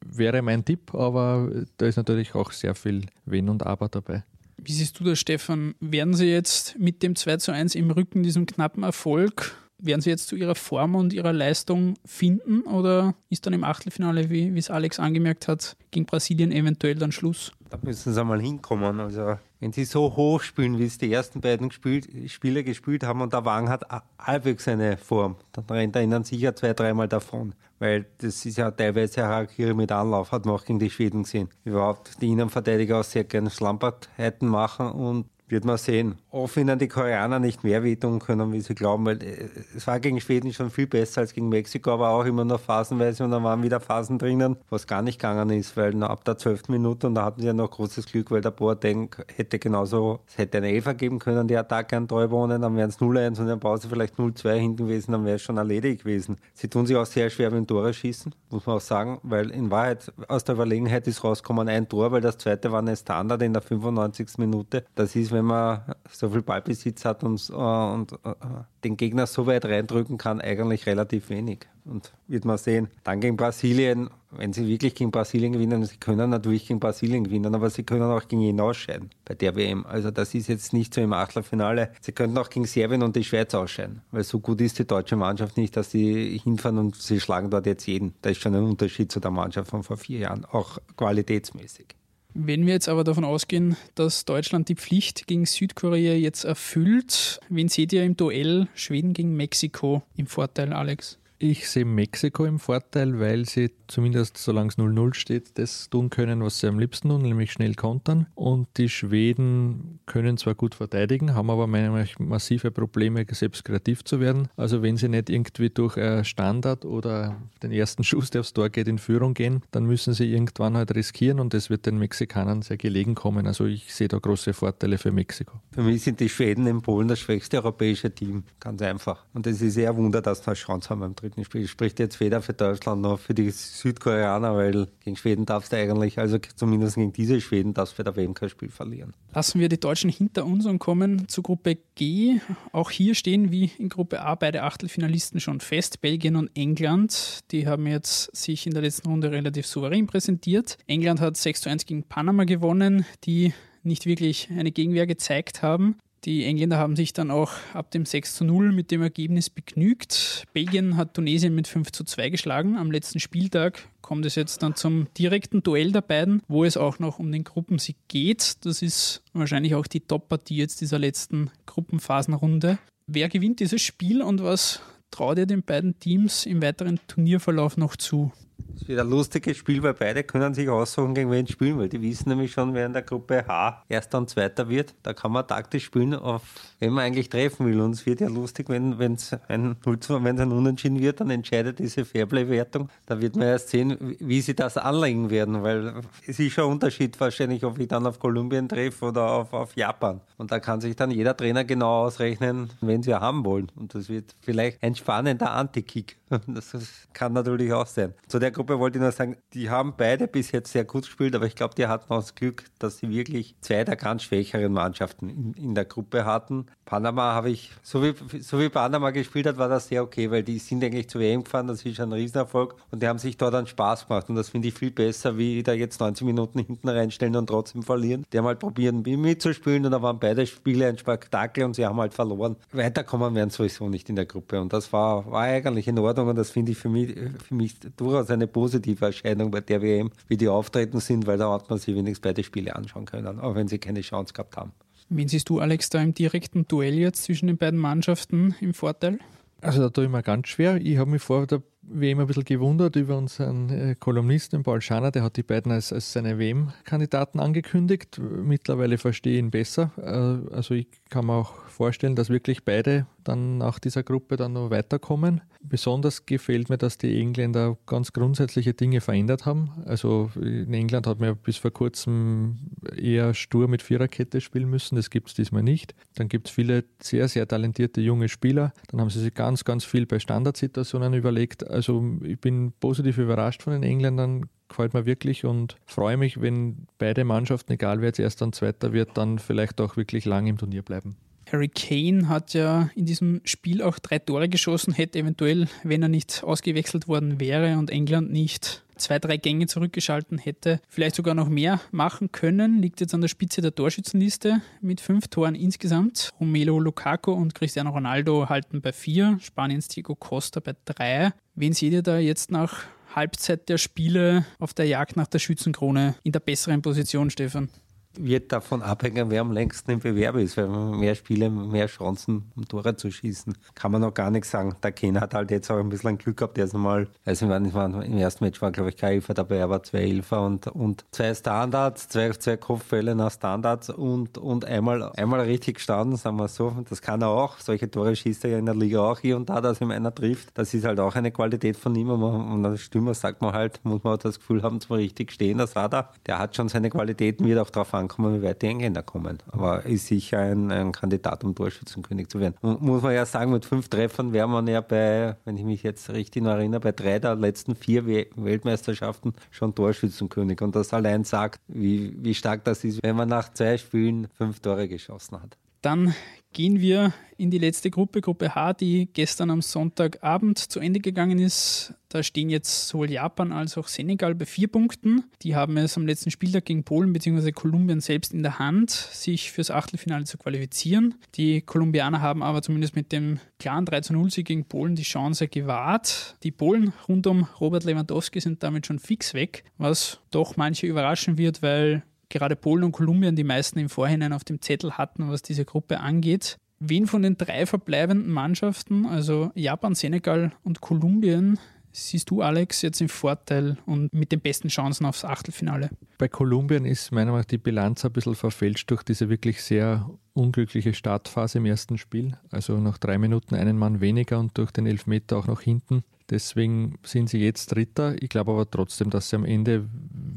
wäre 0.04 0.42
mein 0.42 0.64
Tipp, 0.64 0.94
aber 0.94 1.50
da 1.76 1.86
ist 1.86 1.96
natürlich 1.96 2.34
auch 2.34 2.52
sehr 2.52 2.74
viel 2.74 3.06
Wenn 3.24 3.48
und 3.48 3.64
Aber 3.64 3.88
dabei. 3.88 4.24
Wie 4.56 4.72
siehst 4.72 4.98
du 4.98 5.04
das, 5.04 5.18
Stefan? 5.18 5.74
Werden 5.80 6.14
Sie 6.14 6.26
jetzt 6.26 6.78
mit 6.78 7.02
dem 7.02 7.16
2 7.16 7.36
zu 7.38 7.52
1 7.52 7.74
im 7.74 7.90
Rücken, 7.90 8.22
diesem 8.22 8.46
knappen 8.46 8.82
Erfolg, 8.82 9.56
werden 9.78 10.00
Sie 10.00 10.10
jetzt 10.10 10.28
zu 10.28 10.36
Ihrer 10.36 10.54
Form 10.54 10.94
und 10.94 11.12
Ihrer 11.12 11.32
Leistung 11.32 11.94
finden 12.04 12.62
oder 12.62 13.14
ist 13.28 13.44
dann 13.46 13.52
im 13.52 13.64
Achtelfinale, 13.64 14.30
wie, 14.30 14.54
wie 14.54 14.58
es 14.58 14.70
Alex 14.70 14.98
angemerkt 14.98 15.48
hat, 15.48 15.76
gegen 15.90 16.06
Brasilien 16.06 16.52
eventuell 16.52 16.94
dann 16.94 17.12
Schluss? 17.12 17.52
Da 17.70 17.78
müssen 17.82 18.14
sie 18.14 18.24
mal 18.24 18.40
hinkommen. 18.40 19.00
Also 19.00 19.38
wenn 19.64 19.72
sie 19.72 19.86
so 19.86 20.14
hoch 20.14 20.42
spielen, 20.42 20.78
wie 20.78 20.84
es 20.84 20.98
die 20.98 21.10
ersten 21.10 21.40
beiden 21.40 21.70
gespielt, 21.70 22.06
Spieler 22.30 22.62
gespielt 22.62 23.02
haben 23.02 23.22
und 23.22 23.32
der 23.32 23.46
Wagen 23.46 23.70
hat 23.70 23.86
halbwegs 24.18 24.68
eine 24.68 24.98
Form, 24.98 25.36
dann 25.52 25.64
rennt 25.64 25.96
er 25.96 26.02
ihnen 26.02 26.22
sicher 26.22 26.54
zwei, 26.54 26.74
dreimal 26.74 27.08
davon. 27.08 27.54
Weil 27.78 28.04
das 28.18 28.44
ist 28.44 28.58
ja 28.58 28.70
teilweise 28.70 29.24
Harakiri 29.24 29.72
mit 29.72 29.90
Anlauf, 29.90 30.32
hat 30.32 30.44
man 30.44 30.56
auch 30.56 30.66
gegen 30.66 30.80
die 30.80 30.90
Schweden 30.90 31.22
gesehen. 31.22 31.48
Überhaupt 31.64 32.20
die 32.20 32.28
Innenverteidiger 32.28 33.00
auch 33.00 33.04
sehr 33.04 33.24
gerne 33.24 33.48
Schlampertheiten 33.48 34.46
machen 34.46 34.92
und 34.92 35.30
wird 35.48 35.64
man 35.64 35.76
sehen. 35.76 36.16
Ob 36.30 36.56
ihnen 36.56 36.78
die 36.78 36.88
Koreaner 36.88 37.38
nicht 37.38 37.64
mehr 37.64 37.82
wehtun 37.82 38.18
können, 38.18 38.52
wie 38.52 38.60
sie 38.60 38.74
glauben, 38.74 39.04
weil 39.06 39.22
äh, 39.22 39.48
es 39.76 39.86
war 39.86 40.00
gegen 40.00 40.20
Schweden 40.20 40.52
schon 40.52 40.70
viel 40.70 40.86
besser 40.86 41.20
als 41.20 41.34
gegen 41.34 41.48
Mexiko, 41.48 41.92
aber 41.92 42.10
auch 42.10 42.24
immer 42.24 42.44
noch 42.44 42.60
phasenweise 42.60 43.24
und 43.24 43.30
dann 43.30 43.44
waren 43.44 43.62
wieder 43.62 43.80
Phasen 43.80 44.18
drinnen, 44.18 44.56
was 44.70 44.86
gar 44.86 45.02
nicht 45.02 45.18
gegangen 45.18 45.50
ist, 45.50 45.76
weil 45.76 46.02
ab 46.02 46.24
der 46.24 46.38
zwölften 46.38 46.72
Minute, 46.72 47.06
und 47.06 47.14
da 47.14 47.24
hatten 47.24 47.40
sie 47.40 47.46
ja 47.46 47.52
noch 47.52 47.70
großes 47.70 48.06
Glück, 48.06 48.30
weil 48.30 48.40
der 48.40 48.50
Boateng 48.50 49.14
hätte 49.34 49.58
genauso, 49.58 50.20
es 50.26 50.38
hätte 50.38 50.58
eine 50.58 50.70
Elfer 50.70 50.94
geben 50.94 51.18
können, 51.18 51.46
die 51.46 51.56
Attacke 51.56 51.96
an 51.96 52.08
Treuwohnen, 52.08 52.62
dann 52.62 52.76
wären 52.76 52.90
es 52.90 52.98
0-1 52.98 53.40
und 53.40 53.46
der 53.46 53.56
Pause 53.56 53.88
vielleicht 53.88 54.16
0-2 54.16 54.54
hinten 54.54 54.86
gewesen, 54.86 55.12
dann 55.12 55.24
wäre 55.24 55.36
es 55.36 55.42
schon 55.42 55.58
erledigt 55.58 56.04
gewesen. 56.04 56.36
Sie 56.54 56.68
tun 56.68 56.86
sich 56.86 56.96
auch 56.96 57.06
sehr 57.06 57.28
schwer 57.30 57.50
dem 57.50 57.66
Tore 57.66 57.92
schießen, 57.92 58.34
muss 58.50 58.66
man 58.66 58.76
auch 58.76 58.80
sagen, 58.80 59.18
weil 59.22 59.50
in 59.50 59.70
Wahrheit 59.70 60.12
aus 60.28 60.44
der 60.44 60.54
Überlegenheit 60.54 61.06
ist 61.06 61.22
rausgekommen 61.22 61.68
ein 61.68 61.88
Tor, 61.88 62.12
weil 62.12 62.20
das 62.20 62.38
zweite 62.38 62.72
war 62.72 62.78
eine 62.78 62.96
Standard 62.96 63.42
in 63.42 63.52
der 63.52 63.62
95. 63.62 64.38
Minute. 64.38 64.84
Das 64.94 65.14
ist, 65.14 65.33
wenn 65.34 65.44
man 65.44 65.82
so 66.10 66.30
viel 66.30 66.42
Ballbesitz 66.42 67.04
hat 67.04 67.22
und, 67.22 67.50
äh, 67.50 67.52
und 67.52 68.12
uh, 68.12 68.34
den 68.82 68.96
Gegner 68.96 69.26
so 69.26 69.46
weit 69.46 69.66
reindrücken 69.66 70.16
kann, 70.16 70.40
eigentlich 70.40 70.86
relativ 70.86 71.28
wenig. 71.28 71.66
Und 71.84 72.14
wird 72.28 72.46
man 72.46 72.56
sehen. 72.56 72.88
Dann 73.02 73.20
gegen 73.20 73.36
Brasilien, 73.36 74.08
wenn 74.30 74.54
sie 74.54 74.66
wirklich 74.66 74.94
gegen 74.94 75.10
Brasilien 75.10 75.52
gewinnen, 75.52 75.84
sie 75.84 75.98
können 75.98 76.30
natürlich 76.30 76.66
gegen 76.66 76.80
Brasilien 76.80 77.24
gewinnen, 77.24 77.54
aber 77.54 77.68
sie 77.68 77.82
können 77.82 78.04
auch 78.04 78.26
gegen 78.26 78.40
ihn 78.40 78.58
ausscheiden 78.58 79.10
bei 79.26 79.34
der 79.34 79.54
WM. 79.54 79.84
Also 79.84 80.10
das 80.10 80.34
ist 80.34 80.48
jetzt 80.48 80.72
nicht 80.72 80.94
so 80.94 81.02
im 81.02 81.12
Achtelfinale. 81.12 81.90
Sie 82.00 82.12
könnten 82.12 82.38
auch 82.38 82.48
gegen 82.48 82.64
Serbien 82.64 83.02
und 83.02 83.16
die 83.16 83.24
Schweiz 83.24 83.52
ausscheiden, 83.52 84.00
weil 84.12 84.24
so 84.24 84.40
gut 84.40 84.62
ist 84.62 84.78
die 84.78 84.86
deutsche 84.86 85.16
Mannschaft 85.16 85.58
nicht, 85.58 85.76
dass 85.76 85.90
sie 85.90 86.38
hinfahren 86.38 86.78
und 86.78 86.96
sie 86.96 87.20
schlagen 87.20 87.50
dort 87.50 87.66
jetzt 87.66 87.86
jeden. 87.86 88.14
Da 88.22 88.30
ist 88.30 88.40
schon 88.40 88.54
ein 88.54 88.64
Unterschied 88.64 89.12
zu 89.12 89.20
der 89.20 89.30
Mannschaft 89.30 89.70
von 89.70 89.82
vor 89.82 89.98
vier 89.98 90.20
Jahren, 90.20 90.46
auch 90.46 90.78
qualitätsmäßig. 90.96 91.96
Wenn 92.36 92.66
wir 92.66 92.74
jetzt 92.74 92.88
aber 92.88 93.04
davon 93.04 93.24
ausgehen, 93.24 93.76
dass 93.94 94.24
Deutschland 94.24 94.68
die 94.68 94.74
Pflicht 94.74 95.28
gegen 95.28 95.46
Südkorea 95.46 96.14
jetzt 96.14 96.44
erfüllt, 96.44 97.38
wen 97.48 97.68
seht 97.68 97.92
ihr 97.92 98.02
im 98.02 98.16
Duell 98.16 98.66
Schweden 98.74 99.12
gegen 99.12 99.36
Mexiko 99.36 100.02
im 100.16 100.26
Vorteil, 100.26 100.72
Alex? 100.72 101.16
Ich 101.46 101.68
sehe 101.68 101.84
Mexiko 101.84 102.46
im 102.46 102.58
Vorteil, 102.58 103.20
weil 103.20 103.44
sie 103.44 103.70
zumindest 103.86 104.38
solange 104.38 104.70
es 104.70 104.78
0-0 104.78 105.12
steht, 105.12 105.58
das 105.58 105.90
tun 105.90 106.08
können, 106.08 106.42
was 106.42 106.60
sie 106.60 106.68
am 106.68 106.78
liebsten 106.78 107.10
tun, 107.10 107.20
nämlich 107.20 107.52
schnell 107.52 107.74
kontern. 107.74 108.28
Und 108.34 108.66
die 108.78 108.88
Schweden 108.88 110.00
können 110.06 110.38
zwar 110.38 110.54
gut 110.54 110.74
verteidigen, 110.74 111.34
haben 111.34 111.50
aber 111.50 111.66
massive 111.66 112.70
Probleme, 112.70 113.26
selbst 113.30 113.62
kreativ 113.62 114.04
zu 114.04 114.20
werden. 114.20 114.48
Also 114.56 114.80
wenn 114.80 114.96
sie 114.96 115.10
nicht 115.10 115.28
irgendwie 115.28 115.68
durch 115.68 115.98
Standard 116.26 116.86
oder 116.86 117.36
den 117.62 117.72
ersten 117.72 118.04
Schuss, 118.04 118.30
der 118.30 118.40
aufs 118.40 118.54
Tor 118.54 118.70
geht, 118.70 118.88
in 118.88 118.96
Führung 118.96 119.34
gehen, 119.34 119.60
dann 119.70 119.84
müssen 119.84 120.14
sie 120.14 120.32
irgendwann 120.32 120.78
halt 120.78 120.94
riskieren 120.94 121.40
und 121.40 121.52
das 121.52 121.68
wird 121.68 121.84
den 121.84 121.98
Mexikanern 121.98 122.62
sehr 122.62 122.78
gelegen 122.78 123.14
kommen. 123.14 123.46
Also 123.46 123.66
ich 123.66 123.92
sehe 123.92 124.08
da 124.08 124.16
große 124.16 124.54
Vorteile 124.54 124.96
für 124.96 125.12
Mexiko. 125.12 125.60
Für 125.72 125.82
mich 125.82 126.04
sind 126.04 126.20
die 126.20 126.30
Schweden 126.30 126.66
in 126.66 126.80
Polen 126.80 127.08
das 127.08 127.18
schwächste 127.18 127.58
europäische 127.58 128.10
Team, 128.14 128.44
ganz 128.60 128.80
einfach. 128.80 129.26
Und 129.34 129.46
es 129.46 129.60
ist 129.60 129.74
sehr 129.74 129.94
wunder, 129.94 130.22
dass 130.22 130.40
wir 130.40 130.48
eine 130.48 130.54
Chance 130.54 130.88
haben 130.88 131.00
beim 131.00 131.14
dritten 131.14 131.33
Spiel. 131.42 131.66
Spricht 131.66 131.98
jetzt 131.98 132.20
weder 132.20 132.40
für 132.40 132.52
Deutschland 132.52 133.02
noch 133.02 133.18
für 133.18 133.34
die 133.34 133.50
Südkoreaner, 133.50 134.54
weil 134.54 134.86
gegen 135.00 135.16
Schweden 135.16 135.46
darfst 135.46 135.72
du 135.72 135.76
eigentlich, 135.76 136.20
also 136.20 136.38
zumindest 136.54 136.94
gegen 136.94 137.12
diese 137.12 137.40
Schweden, 137.40 137.74
darfst 137.74 137.94
du 137.94 138.04
bei 138.04 138.04
der 138.04 138.14
WM 138.14 138.34
kein 138.34 138.48
Spiel 138.48 138.70
verlieren. 138.70 139.12
Lassen 139.34 139.58
wir 139.58 139.68
die 139.68 139.80
Deutschen 139.80 140.10
hinter 140.10 140.46
uns 140.46 140.66
und 140.66 140.78
kommen 140.78 141.26
zu 141.26 141.42
Gruppe 141.42 141.78
G. 141.96 142.38
Auch 142.70 142.92
hier 142.92 143.16
stehen 143.16 143.50
wie 143.50 143.72
in 143.78 143.88
Gruppe 143.88 144.20
A 144.20 144.36
beide 144.36 144.62
Achtelfinalisten 144.62 145.40
schon 145.40 145.58
fest, 145.58 146.00
Belgien 146.00 146.36
und 146.36 146.50
England. 146.54 147.40
Die 147.50 147.66
haben 147.66 147.86
jetzt 147.88 148.34
sich 148.36 148.66
in 148.66 148.74
der 148.74 148.82
letzten 148.82 149.08
Runde 149.08 149.32
relativ 149.32 149.66
souverän 149.66 150.06
präsentiert. 150.06 150.78
England 150.86 151.20
hat 151.20 151.36
6 151.36 151.62
zu 151.62 151.70
1 151.70 151.86
gegen 151.86 152.04
Panama 152.04 152.44
gewonnen, 152.44 153.04
die 153.24 153.52
nicht 153.82 154.06
wirklich 154.06 154.48
eine 154.50 154.72
Gegenwehr 154.72 155.06
gezeigt 155.06 155.62
haben. 155.62 155.96
Die 156.24 156.44
Engländer 156.44 156.78
haben 156.78 156.96
sich 156.96 157.12
dann 157.12 157.30
auch 157.30 157.52
ab 157.74 157.90
dem 157.90 158.06
6 158.06 158.36
zu 158.36 158.44
0 158.46 158.72
mit 158.72 158.90
dem 158.90 159.02
Ergebnis 159.02 159.50
begnügt. 159.50 160.44
Belgien 160.54 160.96
hat 160.96 161.12
Tunesien 161.12 161.54
mit 161.54 161.68
5 161.68 161.92
zu 161.92 162.02
2 162.02 162.30
geschlagen. 162.30 162.78
Am 162.78 162.90
letzten 162.90 163.20
Spieltag 163.20 163.86
kommt 164.00 164.24
es 164.24 164.34
jetzt 164.34 164.62
dann 164.62 164.74
zum 164.74 165.08
direkten 165.18 165.62
Duell 165.62 165.92
der 165.92 166.00
beiden, 166.00 166.40
wo 166.48 166.64
es 166.64 166.78
auch 166.78 166.98
noch 166.98 167.18
um 167.18 167.30
den 167.30 167.44
Gruppensieg 167.44 167.96
geht. 168.08 168.64
Das 168.64 168.80
ist 168.80 169.22
wahrscheinlich 169.34 169.74
auch 169.74 169.86
die 169.86 170.00
Top-Partie 170.00 170.56
jetzt 170.56 170.80
dieser 170.80 170.98
letzten 170.98 171.50
Gruppenphasenrunde. 171.66 172.78
Wer 173.06 173.28
gewinnt 173.28 173.60
dieses 173.60 173.82
Spiel 173.82 174.22
und 174.22 174.42
was 174.42 174.80
traut 175.10 175.36
ihr 175.36 175.46
den 175.46 175.62
beiden 175.62 175.98
Teams 176.00 176.46
im 176.46 176.62
weiteren 176.62 177.00
Turnierverlauf 177.06 177.76
noch 177.76 177.96
zu? 177.96 178.32
Es 178.76 178.88
wird 178.88 179.00
ein 179.00 179.08
lustiges 179.08 179.56
Spiel, 179.56 179.82
weil 179.82 179.94
beide 179.94 180.24
können 180.24 180.54
sich 180.54 180.68
aussuchen, 180.68 181.14
gegen 181.14 181.30
wen 181.30 181.46
spielen, 181.46 181.78
weil 181.78 181.88
die 181.88 182.02
wissen 182.02 182.28
nämlich 182.28 182.52
schon, 182.52 182.74
wer 182.74 182.86
in 182.86 182.92
der 182.92 183.02
Gruppe 183.02 183.44
H 183.46 183.84
erster 183.88 184.18
und 184.18 184.28
zweiter 184.28 184.68
wird. 184.68 184.94
Da 185.02 185.12
kann 185.12 185.32
man 185.32 185.46
taktisch 185.46 185.84
spielen, 185.84 186.14
auf 186.14 186.42
wen 186.80 186.92
man 186.92 187.04
eigentlich 187.04 187.28
treffen 187.28 187.66
will. 187.66 187.80
Und 187.80 187.92
es 187.92 188.04
wird 188.06 188.20
ja 188.20 188.28
lustig, 188.28 188.68
wenn 188.68 189.14
es 189.14 189.32
ein 189.48 189.76
0 189.84 189.98
wenn 190.24 190.36
es 190.36 190.40
ein 190.40 190.52
Unentschieden 190.52 191.00
wird, 191.00 191.20
dann 191.20 191.30
entscheidet 191.30 191.78
diese 191.78 192.04
Fairplay-Wertung. 192.04 192.88
Da 193.06 193.20
wird 193.20 193.36
man 193.36 193.46
erst 193.46 193.70
sehen, 193.70 193.96
wie 194.18 194.40
sie 194.40 194.54
das 194.54 194.76
anlegen 194.76 195.30
werden, 195.30 195.62
weil 195.62 195.94
es 196.26 196.38
ist 196.38 196.52
schon 196.52 196.64
ein 196.64 196.72
Unterschied 196.72 197.18
wahrscheinlich, 197.20 197.64
ob 197.64 197.78
ich 197.78 197.88
dann 197.88 198.06
auf 198.06 198.18
Kolumbien 198.18 198.68
treffe 198.68 199.06
oder 199.06 199.30
auf, 199.30 199.52
auf 199.52 199.76
Japan. 199.76 200.20
Und 200.36 200.50
da 200.50 200.60
kann 200.60 200.80
sich 200.80 200.96
dann 200.96 201.10
jeder 201.10 201.36
Trainer 201.36 201.64
genau 201.64 202.04
ausrechnen, 202.04 202.70
wen 202.80 203.02
sie 203.02 203.14
haben 203.14 203.44
wollen. 203.44 203.70
Und 203.76 203.94
das 203.94 204.08
wird 204.08 204.34
vielleicht 204.40 204.82
ein 204.82 204.94
spannender 204.94 205.52
Anti-Kick. 205.52 206.16
Das 206.46 206.72
kann 207.12 207.32
natürlich 207.32 207.72
auch 207.72 207.86
sein. 207.86 208.12
Zu 208.26 208.38
der 208.38 208.50
Gruppe 208.50 208.63
wollte 208.68 208.98
ich 208.98 209.02
nur 209.02 209.12
sagen, 209.12 209.36
die 209.52 209.70
haben 209.70 209.94
beide 209.96 210.26
bis 210.26 210.52
jetzt 210.52 210.72
sehr 210.72 210.84
gut 210.84 211.04
gespielt, 211.04 211.34
aber 211.34 211.46
ich 211.46 211.54
glaube, 211.54 211.74
die 211.74 211.86
hatten 211.86 212.12
auch 212.12 212.20
das 212.20 212.34
Glück, 212.34 212.64
dass 212.78 212.98
sie 212.98 213.10
wirklich 213.10 213.56
zwei 213.60 213.84
der 213.84 213.96
ganz 213.96 214.22
schwächeren 214.24 214.72
Mannschaften 214.72 215.28
in, 215.28 215.54
in 215.54 215.74
der 215.74 215.84
Gruppe 215.84 216.24
hatten. 216.24 216.66
Panama 216.84 217.34
habe 217.34 217.50
ich, 217.50 217.72
so 217.82 218.02
wie, 218.02 218.14
so 218.40 218.60
wie 218.60 218.68
Panama 218.68 219.10
gespielt 219.10 219.46
hat, 219.46 219.56
war 219.56 219.68
das 219.68 219.88
sehr 219.88 220.02
okay, 220.02 220.30
weil 220.30 220.42
die 220.42 220.58
sind 220.58 220.84
eigentlich 220.84 221.08
zu 221.08 221.18
WM 221.18 221.44
gefahren, 221.44 221.66
das 221.66 221.84
ist 221.84 222.00
ein 222.00 222.12
Riesenerfolg 222.12 222.76
und 222.90 223.02
die 223.02 223.08
haben 223.08 223.18
sich 223.18 223.36
dort 223.36 223.54
einen 223.54 223.66
Spaß 223.66 224.06
gemacht 224.06 224.28
und 224.28 224.36
das 224.36 224.50
finde 224.50 224.68
ich 224.68 224.74
viel 224.74 224.90
besser, 224.90 225.38
wie 225.38 225.62
da 225.62 225.72
jetzt 225.72 226.00
90 226.00 226.26
Minuten 226.26 226.58
hinten 226.58 226.88
reinstellen 226.88 227.36
und 227.36 227.46
trotzdem 227.46 227.82
verlieren. 227.82 228.24
Die 228.32 228.38
haben 228.38 228.46
halt 228.46 228.58
probiert 228.58 228.94
mitzuspielen 228.94 229.84
und 229.86 229.92
da 229.92 230.02
waren 230.02 230.18
beide 230.18 230.46
Spiele 230.46 230.86
ein 230.86 230.98
Spektakel 230.98 231.64
und 231.64 231.74
sie 231.74 231.86
haben 231.86 231.98
halt 231.98 232.14
verloren. 232.14 232.56
Weiterkommen 232.72 233.34
werden 233.34 233.50
sowieso 233.50 233.88
nicht 233.88 234.08
in 234.08 234.16
der 234.16 234.26
Gruppe 234.26 234.60
und 234.60 234.72
das 234.72 234.92
war, 234.92 235.30
war 235.30 235.42
eigentlich 235.42 235.88
in 235.88 235.98
Ordnung 235.98 236.28
und 236.28 236.36
das 236.36 236.50
finde 236.50 236.72
ich 236.72 236.78
für 236.78 236.88
mich, 236.88 237.14
für 237.46 237.54
mich 237.54 237.76
durchaus 237.96 238.30
eine 238.30 238.46
positive 238.54 239.04
Erscheinung 239.04 239.50
bei 239.50 239.60
der 239.60 239.82
WM, 239.82 240.10
wie 240.28 240.38
die 240.38 240.48
auftreten 240.48 241.00
sind, 241.00 241.26
weil 241.26 241.36
da 241.36 241.52
hat 241.52 241.68
man 241.68 241.78
sich 241.78 241.94
wenigstens 241.94 242.20
beide 242.20 242.42
Spiele 242.42 242.74
anschauen 242.74 243.04
können, 243.04 243.38
auch 243.38 243.54
wenn 243.54 243.68
sie 243.68 243.78
keine 243.78 244.00
Chance 244.00 244.32
gehabt 244.32 244.56
haben. 244.56 244.72
Wen 245.10 245.28
siehst 245.28 245.50
du, 245.50 245.58
Alex, 245.58 245.90
da 245.90 246.00
im 246.00 246.14
direkten 246.14 246.66
Duell 246.66 246.94
jetzt 246.94 247.24
zwischen 247.24 247.48
den 247.48 247.58
beiden 247.58 247.78
Mannschaften 247.78 248.54
im 248.62 248.72
Vorteil? 248.72 249.18
Also 249.60 249.80
da 249.80 249.90
tue 249.90 250.04
ich 250.04 250.10
mir 250.10 250.22
ganz 250.22 250.48
schwer. 250.48 250.80
Ich 250.80 250.96
habe 250.96 251.10
mich 251.10 251.22
vor 251.22 251.46
der 251.46 251.62
WM 251.88 252.20
ein 252.20 252.26
bisschen 252.26 252.44
gewundert 252.44 252.96
über 252.96 253.16
unseren 253.16 253.68
äh, 253.70 253.94
Kolumnisten 253.98 254.62
Paul 254.62 254.80
Schaner, 254.80 255.10
der 255.10 255.22
hat 255.22 255.36
die 255.36 255.42
beiden 255.42 255.72
als, 255.72 255.92
als 255.92 256.12
seine 256.12 256.38
WM-Kandidaten 256.38 257.40
angekündigt. 257.40 258.20
Mittlerweile 258.20 258.98
verstehe 258.98 259.34
ich 259.34 259.38
ihn 259.38 259.50
besser. 259.50 259.92
Äh, 259.96 260.54
also 260.54 260.74
ich 260.74 260.86
kann 261.10 261.26
mir 261.26 261.34
auch 261.34 261.54
vorstellen, 261.66 262.16
dass 262.16 262.30
wirklich 262.30 262.64
beide 262.64 263.06
dann 263.24 263.58
nach 263.58 263.78
dieser 263.78 264.02
Gruppe 264.02 264.36
dann 264.36 264.52
noch 264.52 264.70
weiterkommen. 264.70 265.40
Besonders 265.62 266.26
gefällt 266.26 266.68
mir, 266.68 266.76
dass 266.76 266.98
die 266.98 267.18
Engländer 267.18 267.78
ganz 267.86 268.12
grundsätzliche 268.12 268.74
Dinge 268.74 269.00
verändert 269.00 269.46
haben. 269.46 269.70
Also 269.86 270.30
in 270.36 270.72
England 270.74 271.06
hat 271.06 271.20
man 271.20 271.36
bis 271.36 271.56
vor 271.56 271.70
kurzem 271.70 272.58
eher 272.94 273.32
stur 273.32 273.66
mit 273.66 273.82
Viererkette 273.82 274.40
spielen 274.40 274.68
müssen. 274.68 274.96
Das 274.96 275.08
gibt 275.08 275.28
es 275.28 275.34
diesmal 275.34 275.62
nicht. 275.62 275.94
Dann 276.16 276.28
gibt 276.28 276.48
es 276.48 276.54
viele 276.54 276.84
sehr, 277.00 277.28
sehr 277.28 277.48
talentierte 277.48 278.02
junge 278.02 278.28
Spieler. 278.28 278.74
Dann 278.90 279.00
haben 279.00 279.10
sie 279.10 279.20
sich 279.20 279.32
ganz, 279.32 279.64
ganz 279.64 279.84
viel 279.84 280.06
bei 280.06 280.18
Standardsituationen 280.18 281.14
überlegt. 281.14 281.68
Also 281.74 282.18
ich 282.22 282.40
bin 282.40 282.72
positiv 282.78 283.18
überrascht 283.18 283.62
von 283.62 283.72
den 283.72 283.82
Engländern 283.82 284.48
gefällt 284.68 284.94
mir 284.94 285.06
wirklich 285.06 285.44
und 285.44 285.76
freue 285.86 286.16
mich, 286.16 286.40
wenn 286.40 286.86
beide 286.98 287.24
Mannschaften, 287.24 287.72
egal 287.72 288.00
wer 288.00 288.08
jetzt 288.08 288.18
erster 288.18 288.44
und 288.44 288.54
zweiter 288.54 288.92
wird, 288.92 289.16
dann 289.16 289.38
vielleicht 289.38 289.80
auch 289.80 289.96
wirklich 289.96 290.24
lang 290.24 290.46
im 290.46 290.56
Turnier 290.56 290.82
bleiben. 290.82 291.16
Harry 291.52 291.68
Kane 291.68 292.28
hat 292.28 292.54
ja 292.54 292.90
in 292.96 293.04
diesem 293.04 293.40
Spiel 293.44 293.82
auch 293.82 293.98
drei 293.98 294.18
Tore 294.18 294.48
geschossen, 294.48 294.94
hätte 294.94 295.18
eventuell, 295.18 295.68
wenn 295.82 296.02
er 296.02 296.08
nicht 296.08 296.42
ausgewechselt 296.42 297.06
worden 297.06 297.38
wäre 297.38 297.78
und 297.78 297.90
England 297.90 298.32
nicht 298.32 298.83
zwei, 298.96 299.18
drei 299.18 299.36
Gänge 299.36 299.66
zurückgeschalten 299.66 300.38
hätte, 300.38 300.80
vielleicht 300.88 301.16
sogar 301.16 301.34
noch 301.34 301.48
mehr 301.48 301.80
machen 301.90 302.32
können. 302.32 302.80
Liegt 302.80 303.00
jetzt 303.00 303.14
an 303.14 303.20
der 303.20 303.28
Spitze 303.28 303.60
der 303.60 303.74
Torschützenliste 303.74 304.60
mit 304.80 305.00
fünf 305.00 305.28
Toren 305.28 305.54
insgesamt. 305.54 306.30
Romelo 306.40 306.78
Lukaku 306.78 307.32
und 307.32 307.54
Cristiano 307.54 307.90
Ronaldo 307.90 308.48
halten 308.48 308.80
bei 308.80 308.92
vier, 308.92 309.38
Spaniens 309.40 309.88
Diego 309.88 310.14
Costa 310.14 310.60
bei 310.60 310.74
drei. 310.84 311.32
Wen 311.54 311.72
seht 311.72 311.92
ihr 311.92 312.02
da 312.02 312.18
jetzt 312.18 312.50
nach 312.50 312.84
Halbzeit 313.14 313.68
der 313.68 313.78
Spiele 313.78 314.44
auf 314.58 314.74
der 314.74 314.86
Jagd 314.86 315.16
nach 315.16 315.28
der 315.28 315.38
Schützenkrone 315.38 316.16
in 316.24 316.32
der 316.32 316.40
besseren 316.40 316.82
Position, 316.82 317.30
Stefan? 317.30 317.68
Wird 318.18 318.52
davon 318.52 318.82
abhängen, 318.82 319.30
wer 319.30 319.40
am 319.40 319.52
längsten 319.52 319.92
im 319.92 320.00
Bewerb 320.00 320.36
ist, 320.36 320.56
weil 320.56 320.68
mehr 320.68 321.14
Spiele, 321.14 321.50
mehr 321.50 321.86
Chancen, 321.86 322.50
um 322.56 322.66
Tore 322.66 322.96
zu 322.96 323.10
schießen. 323.10 323.54
Kann 323.74 323.92
man 323.92 324.00
noch 324.00 324.14
gar 324.14 324.30
nichts 324.30 324.50
sagen. 324.50 324.74
Der 324.82 324.92
Kane 324.92 325.20
hat 325.20 325.34
halt 325.34 325.50
jetzt 325.50 325.70
auch 325.70 325.78
ein 325.78 325.88
bisschen 325.88 326.18
Glück 326.18 326.38
gehabt. 326.38 326.56
Der 326.56 326.64
ist 326.64 326.72
nochmal, 326.72 327.08
also 327.24 327.46
im 327.46 328.18
ersten 328.18 328.44
Match 328.44 328.60
war, 328.62 328.70
glaube 328.70 328.90
ich, 328.90 328.96
kein 328.96 329.14
Elfer 329.14 329.34
dabei, 329.34 329.62
aber 329.62 329.82
zwei 329.82 330.02
Elfer 330.02 330.42
und, 330.42 330.66
und 330.68 331.04
zwei 331.10 331.34
Standards, 331.34 332.08
zwei, 332.08 332.30
zwei 332.30 332.56
Kopfbälle 332.56 333.14
nach 333.14 333.32
Standards 333.32 333.90
und, 333.90 334.38
und 334.38 334.64
einmal, 334.64 335.10
einmal 335.16 335.40
richtig 335.40 335.76
gestanden, 335.76 336.16
sagen 336.16 336.36
wir 336.36 336.48
so. 336.48 336.74
Das 336.88 337.02
kann 337.02 337.22
er 337.22 337.28
auch. 337.28 337.58
Solche 337.58 337.90
Tore 337.90 338.14
schießt 338.14 338.44
er 338.44 338.50
ja 338.52 338.58
in 338.58 338.66
der 338.66 338.74
Liga 338.74 339.00
auch 339.00 339.18
hier 339.18 339.36
und 339.36 339.48
da, 339.48 339.60
dass 339.60 339.80
ihm 339.80 339.90
einer 339.90 340.14
trifft. 340.14 340.50
Das 340.54 340.72
ist 340.74 340.84
halt 340.84 341.00
auch 341.00 341.14
eine 341.14 341.30
Qualität 341.30 341.76
von 341.76 341.94
ihm. 341.94 342.10
Und 342.10 342.64
als 342.64 342.80
Stürmer 342.80 343.14
sagt 343.14 343.42
man 343.42 343.52
halt, 343.52 343.80
muss 343.84 344.02
man 344.04 344.14
auch 344.14 344.18
das 344.18 344.38
Gefühl 344.38 344.62
haben, 344.62 344.80
zwar 344.80 344.98
richtig 344.98 345.32
stehen, 345.32 345.58
das 345.58 345.74
hat 345.74 345.94
er. 345.94 346.10
Der 346.26 346.38
hat 346.38 346.54
schon 346.56 346.68
seine 346.68 346.90
Qualitäten, 346.90 347.44
wird 347.44 347.58
auch 347.58 347.70
darauf 347.70 347.92
ankommen 347.94 348.03
ankommen, 348.04 348.40
wie 348.40 348.42
weit 348.46 348.62
die 348.62 348.66
Engländer 348.66 349.02
kommen. 349.02 349.38
Aber 349.50 349.84
ist 349.84 350.06
sicher 350.06 350.38
ein, 350.38 350.70
ein 350.70 350.92
Kandidat, 350.92 351.44
um 351.44 351.54
Torschützenkönig 351.54 352.28
zu 352.28 352.40
werden. 352.40 352.54
Und 352.60 352.82
muss 352.82 353.02
man 353.02 353.14
ja 353.14 353.26
sagen, 353.26 353.50
mit 353.50 353.64
fünf 353.64 353.88
Treffern 353.88 354.32
wäre 354.32 354.48
man 354.48 354.66
ja 354.66 354.80
bei, 354.80 355.36
wenn 355.44 355.56
ich 355.56 355.64
mich 355.64 355.82
jetzt 355.82 356.10
richtig 356.10 356.44
erinnere, 356.44 356.80
bei 356.80 356.92
drei 356.92 357.18
der 357.18 357.34
letzten 357.34 357.74
vier 357.74 358.06
Weltmeisterschaften 358.06 359.34
schon 359.50 359.74
Torschützenkönig. 359.74 360.60
Und 360.60 360.76
das 360.76 360.92
allein 360.92 361.24
sagt, 361.24 361.60
wie, 361.68 362.14
wie 362.22 362.34
stark 362.34 362.64
das 362.64 362.84
ist, 362.84 363.02
wenn 363.02 363.16
man 363.16 363.28
nach 363.28 363.52
zwei 363.52 363.76
Spielen 363.78 364.28
fünf 364.36 364.60
Tore 364.60 364.88
geschossen 364.88 365.42
hat. 365.42 365.56
Dann 365.82 366.14
gehen 366.54 366.80
wir 366.80 367.12
in 367.36 367.50
die 367.50 367.58
letzte 367.58 367.90
Gruppe, 367.90 368.20
Gruppe 368.20 368.54
H, 368.54 368.74
die 368.74 369.08
gestern 369.12 369.50
am 369.50 369.60
Sonntagabend 369.60 370.58
zu 370.58 370.80
Ende 370.80 371.00
gegangen 371.00 371.38
ist. 371.38 371.92
Da 372.08 372.22
stehen 372.22 372.48
jetzt 372.48 372.86
sowohl 372.86 373.10
Japan 373.10 373.50
als 373.50 373.76
auch 373.76 373.88
Senegal 373.88 374.36
bei 374.36 374.46
vier 374.46 374.68
Punkten. 374.68 375.24
Die 375.42 375.56
haben 375.56 375.76
es 375.76 375.96
am 375.96 376.06
letzten 376.06 376.30
Spieltag 376.30 376.64
gegen 376.64 376.84
Polen 376.84 377.12
bzw. 377.12 377.50
Kolumbien 377.50 378.00
selbst 378.00 378.32
in 378.32 378.44
der 378.44 378.60
Hand, 378.60 378.90
sich 378.90 379.50
fürs 379.50 379.72
Achtelfinale 379.72 380.24
zu 380.24 380.38
qualifizieren. 380.38 381.16
Die 381.34 381.60
Kolumbianer 381.60 382.20
haben 382.20 382.44
aber 382.44 382.62
zumindest 382.62 382.94
mit 382.94 383.10
dem 383.10 383.40
klaren 383.58 383.84
3-0-Sieg 383.84 384.46
gegen 384.46 384.64
Polen 384.64 384.94
die 384.94 385.02
Chance 385.02 385.48
gewahrt. 385.48 386.36
Die 386.44 386.52
Polen 386.52 386.92
rund 387.08 387.26
um 387.26 387.48
Robert 387.60 387.82
Lewandowski 387.82 388.40
sind 388.40 388.62
damit 388.62 388.86
schon 388.86 389.00
fix 389.00 389.34
weg, 389.34 389.64
was 389.76 390.20
doch 390.30 390.56
manche 390.56 390.86
überraschen 390.86 391.36
wird, 391.36 391.62
weil 391.62 392.04
gerade 392.28 392.56
Polen 392.56 392.84
und 392.84 392.92
Kolumbien 392.92 393.36
die 393.36 393.44
meisten 393.44 393.78
im 393.78 393.88
Vorhinein 393.88 394.32
auf 394.32 394.44
dem 394.44 394.60
Zettel 394.60 394.92
hatten, 394.98 395.28
was 395.30 395.42
diese 395.42 395.64
Gruppe 395.64 396.00
angeht. 396.00 396.58
Wen 396.80 397.06
von 397.06 397.22
den 397.22 397.38
drei 397.38 397.66
verbleibenden 397.66 398.30
Mannschaften, 398.30 399.06
also 399.06 399.50
Japan, 399.54 399.94
Senegal 399.94 400.52
und 400.64 400.80
Kolumbien, 400.80 401.58
siehst 401.92 402.30
du, 402.30 402.42
Alex, 402.42 402.82
jetzt 402.82 403.00
im 403.00 403.08
Vorteil 403.08 403.78
und 403.86 404.12
mit 404.12 404.32
den 404.32 404.40
besten 404.40 404.68
Chancen 404.68 405.06
aufs 405.06 405.24
Achtelfinale? 405.24 405.90
Bei 406.18 406.28
Kolumbien 406.28 406.84
ist 406.84 407.12
meiner 407.12 407.26
Meinung 407.26 407.40
nach 407.40 407.44
die 407.46 407.58
Bilanz 407.58 408.04
ein 408.04 408.12
bisschen 408.12 408.34
verfälscht 408.34 408.90
durch 408.90 409.02
diese 409.02 409.28
wirklich 409.28 409.62
sehr 409.62 410.10
unglückliche 410.32 410.92
Startphase 410.94 411.58
im 411.58 411.66
ersten 411.66 411.96
Spiel. 411.96 412.36
Also 412.50 412.78
nach 412.78 412.98
drei 412.98 413.18
Minuten 413.18 413.54
einen 413.54 413.78
Mann 413.78 414.00
weniger 414.00 414.38
und 414.38 414.58
durch 414.58 414.72
den 414.72 414.86
Elfmeter 414.86 415.36
auch 415.36 415.46
noch 415.46 415.60
hinten. 415.60 416.02
Deswegen 416.30 416.98
sind 417.04 417.28
sie 417.28 417.38
jetzt 417.38 417.66
Dritter. 417.74 418.20
Ich 418.20 418.30
glaube 418.30 418.52
aber 418.52 418.68
trotzdem, 418.68 419.10
dass 419.10 419.28
sie 419.28 419.36
am 419.36 419.44
Ende, 419.44 419.88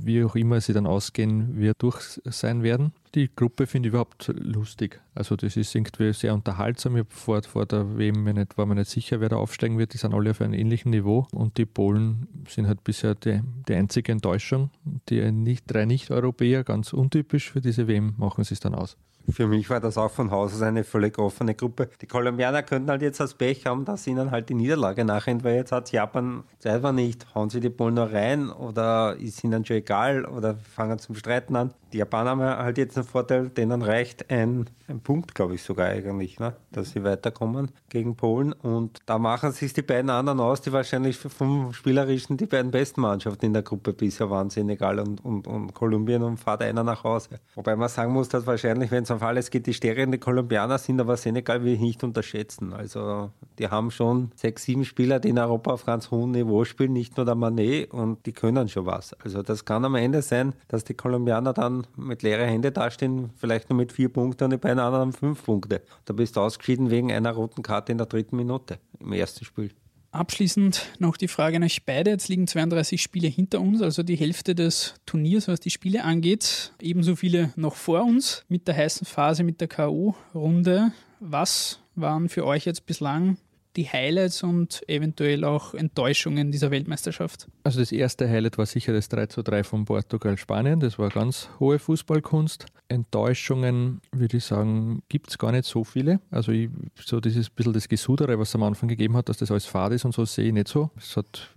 wie 0.07 0.23
auch 0.23 0.35
immer 0.35 0.59
sie 0.59 0.73
dann 0.73 0.87
ausgehen 0.87 1.57
wird, 1.59 1.83
durch 1.83 2.19
sein 2.25 2.63
werden. 2.63 2.93
Die 3.13 3.29
Gruppe 3.33 3.67
finde 3.67 3.87
ich 3.87 3.91
überhaupt 3.91 4.33
lustig. 4.35 4.99
Also 5.13 5.35
das 5.35 5.55
ist 5.55 5.75
irgendwie 5.75 6.13
sehr 6.13 6.33
unterhaltsam. 6.33 6.97
Ich 6.97 7.05
vor, 7.09 7.43
vor 7.43 7.65
der 7.65 7.97
WM 7.97 8.23
nicht, 8.23 8.57
war 8.57 8.65
mir 8.65 8.75
nicht 8.75 8.89
sicher, 8.89 9.19
wer 9.19 9.29
da 9.29 9.35
aufsteigen 9.35 9.77
wird. 9.77 9.93
Die 9.93 9.97
sind 9.97 10.13
alle 10.13 10.31
auf 10.31 10.41
einem 10.41 10.53
ähnlichen 10.53 10.91
Niveau. 10.91 11.27
Und 11.31 11.57
die 11.57 11.65
Polen 11.65 12.27
sind 12.47 12.67
halt 12.67 12.83
bisher 12.83 13.13
die, 13.13 13.41
die 13.67 13.75
einzige 13.75 14.11
Enttäuschung. 14.11 14.71
Die 15.09 15.31
nicht, 15.31 15.65
drei 15.67 15.85
Nicht-Europäer, 15.85 16.63
ganz 16.63 16.93
untypisch 16.93 17.51
für 17.51 17.61
diese 17.61 17.87
WM, 17.87 18.15
machen 18.17 18.43
sie 18.43 18.53
es 18.53 18.59
dann 18.59 18.75
aus. 18.75 18.97
Für 19.29 19.45
mich 19.45 19.69
war 19.69 19.81
das 19.81 19.97
auch 19.97 20.11
von 20.11 20.31
Haus 20.31 20.53
aus 20.53 20.61
eine 20.61 20.85
völlig 20.85 21.19
offene 21.19 21.53
Gruppe. 21.53 21.89
Die 22.01 22.07
Kolumbianer 22.07 22.63
könnten 22.63 22.89
halt 22.89 23.01
jetzt 23.01 23.19
das 23.19 23.33
Pech 23.33 23.65
haben, 23.65 23.83
dass 23.83 24.07
ihnen 24.07 24.31
halt 24.31 24.47
die 24.47 24.53
Niederlage 24.53 25.03
nachrennt, 25.03 25.43
weil 25.43 25.55
jetzt 25.55 25.73
hat 25.73 25.91
Japan 25.91 26.43
selber 26.59 26.93
nicht. 26.93 27.35
Hauen 27.35 27.49
sie 27.49 27.59
die 27.59 27.69
Polen 27.69 27.95
noch 27.95 28.13
rein 28.13 28.49
oder 28.49 29.17
ist 29.17 29.43
ihnen 29.43 29.65
schon 29.65 29.77
egal 29.77 30.23
oder 30.23 30.55
fangen 30.55 30.97
zum 30.99 31.15
Streiten 31.15 31.57
an? 31.57 31.73
Die 31.93 32.00
Japaner 32.00 32.32
haben 32.32 32.41
halt 32.41 32.78
jetzt 32.78 32.88
jetzt 32.88 32.97
ein 32.97 33.04
Vorteil, 33.04 33.50
denen 33.50 33.82
reicht 33.82 34.30
ein, 34.32 34.69
ein 34.88 35.02
Punkt, 35.02 35.36
glaube 35.36 35.56
ich 35.56 35.63
sogar 35.63 35.88
eigentlich, 35.88 36.39
ne? 36.39 36.56
dass 36.71 36.91
sie 36.91 37.04
weiterkommen 37.04 37.71
gegen 37.89 38.15
Polen. 38.15 38.54
Und 38.54 39.00
da 39.06 39.19
machen 39.19 39.52
sich 39.52 39.73
die 39.73 39.82
beiden 39.82 40.10
anderen 40.10 40.39
aus, 40.39 40.62
die 40.62 40.71
wahrscheinlich 40.71 41.17
vom 41.17 41.73
Spielerischen 41.73 42.38
die 42.38 42.45
beiden 42.45 42.71
besten 42.71 43.02
Mannschaften 43.02 43.45
in 43.45 43.54
der 43.54 43.63
Gruppe 43.63 43.93
bisher 43.93 44.30
waren, 44.30 44.50
Senegal 44.50 45.00
und, 45.00 45.23
und, 45.23 45.47
und 45.47 45.73
Kolumbien 45.73 46.23
und 46.23 46.38
fahrt 46.38 46.62
einer 46.62 46.84
nach 46.84 47.04
Hause. 47.04 47.39
Wobei 47.56 47.76
man 47.76 47.89
sagen 47.89 48.13
muss, 48.13 48.30
dass 48.30 48.45
wahrscheinlich, 48.45 48.91
wenn 48.91 49.04
es 49.04 49.12
auf 49.12 49.21
alles 49.21 49.50
geht, 49.52 49.67
die 49.67 49.73
stärkeren 49.73 50.17
Kolumbianer 50.19 50.78
sind, 50.78 51.00
aber 51.02 51.17
Senegal 51.17 51.63
will 51.63 51.73
ich 51.73 51.82
nicht 51.82 52.04
unterschätzen. 52.04 52.73
Also 52.73 53.32
die 53.60 53.67
haben 53.67 53.91
schon 53.91 54.32
sechs, 54.36 54.63
sieben 54.63 54.86
Spieler, 54.86 55.19
die 55.19 55.30
in 55.30 55.39
Europa 55.39 55.71
auf 55.71 55.86
ganz 55.86 56.10
hohem 56.12 56.32
Niveau 56.32 56.63
spielen, 56.63 56.93
nicht 56.93 57.17
nur 57.17 57.26
der 57.26 57.36
Manet 57.36 57.91
und 57.91 58.26
die 58.26 58.32
können 58.32 58.69
schon 58.69 58.86
was. 58.86 59.13
Also 59.23 59.43
das 59.43 59.65
kann 59.65 59.84
am 59.84 59.95
Ende 59.95 60.21
sein, 60.21 60.54
dass 60.67 60.84
die 60.84 60.93
Kolumbianer 60.93 61.54
dann 61.54 61.76
mit 61.95 62.23
leeren 62.23 62.47
Händen 62.47 62.73
dastehen, 62.73 63.31
vielleicht 63.35 63.69
nur 63.69 63.77
mit 63.77 63.91
vier 63.91 64.09
Punkten 64.09 64.45
und 64.45 64.51
die 64.51 64.57
beiden 64.57 64.79
anderen 64.79 65.13
fünf 65.13 65.43
Punkte. 65.43 65.81
Da 66.05 66.13
bist 66.13 66.35
du 66.35 66.41
ausgeschieden 66.41 66.89
wegen 66.89 67.11
einer 67.11 67.31
roten 67.31 67.63
Karte 67.63 67.91
in 67.91 67.97
der 67.97 68.07
dritten 68.07 68.35
Minute 68.35 68.79
im 68.99 69.13
ersten 69.13 69.45
Spiel. 69.45 69.71
Abschließend 70.11 70.87
noch 70.99 71.17
die 71.17 71.27
Frage 71.27 71.57
an 71.57 71.63
euch 71.63 71.85
beide. 71.85 72.11
Jetzt 72.11 72.29
liegen 72.29 72.47
32 72.47 73.01
Spiele 73.01 73.27
hinter 73.27 73.59
uns, 73.59 73.81
also 73.81 74.03
die 74.03 74.15
Hälfte 74.15 74.55
des 74.55 74.95
Turniers, 75.05 75.47
was 75.47 75.59
die 75.59 75.69
Spiele 75.69 76.03
angeht. 76.03 76.73
Ebenso 76.81 77.15
viele 77.15 77.53
noch 77.55 77.75
vor 77.75 78.03
uns 78.03 78.43
mit 78.47 78.67
der 78.67 78.75
heißen 78.75 79.05
Phase, 79.05 79.43
mit 79.43 79.61
der 79.61 79.67
K.O.-Runde. 79.67 80.91
Was 81.19 81.79
waren 81.95 82.29
für 82.29 82.45
euch 82.45 82.65
jetzt 82.65 82.85
bislang 82.85 83.37
die 83.77 83.87
Highlights 83.87 84.43
und 84.43 84.81
eventuell 84.89 85.43
auch 85.43 85.73
Enttäuschungen 85.73 86.51
dieser 86.51 86.71
Weltmeisterschaft? 86.71 87.47
Also 87.63 87.79
das 87.79 87.91
erste 87.91 88.29
Highlight 88.29 88.57
war 88.57 88.65
sicher 88.65 88.91
das 88.91 89.07
3 89.09 89.27
zu 89.27 89.43
3 89.43 89.63
von 89.63 89.85
Portugal-Spanien. 89.85 90.79
Das 90.79 90.99
war 90.99 91.09
ganz 91.09 91.49
hohe 91.59 91.79
Fußballkunst. 91.79 92.65
Enttäuschungen, 92.89 94.01
würde 94.11 94.37
ich 94.37 94.45
sagen, 94.45 95.03
gibt 95.09 95.29
es 95.29 95.37
gar 95.37 95.51
nicht 95.51 95.65
so 95.65 95.83
viele. 95.83 96.19
Also 96.31 96.51
ich, 96.51 96.69
so 97.05 97.19
dieses 97.19 97.49
bisschen 97.49 97.73
das 97.73 97.87
Gesudere, 97.87 98.39
was 98.39 98.49
es 98.49 98.55
am 98.55 98.63
Anfang 98.63 98.89
gegeben 98.89 99.15
hat, 99.15 99.29
dass 99.29 99.37
das 99.37 99.51
alles 99.51 99.65
fad 99.65 99.93
ist 99.93 100.05
und 100.05 100.13
so, 100.13 100.25
sehe 100.25 100.47
ich 100.47 100.53
nicht 100.53 100.67
so. 100.67 100.89
Es 100.97 101.15
hat 101.15 101.49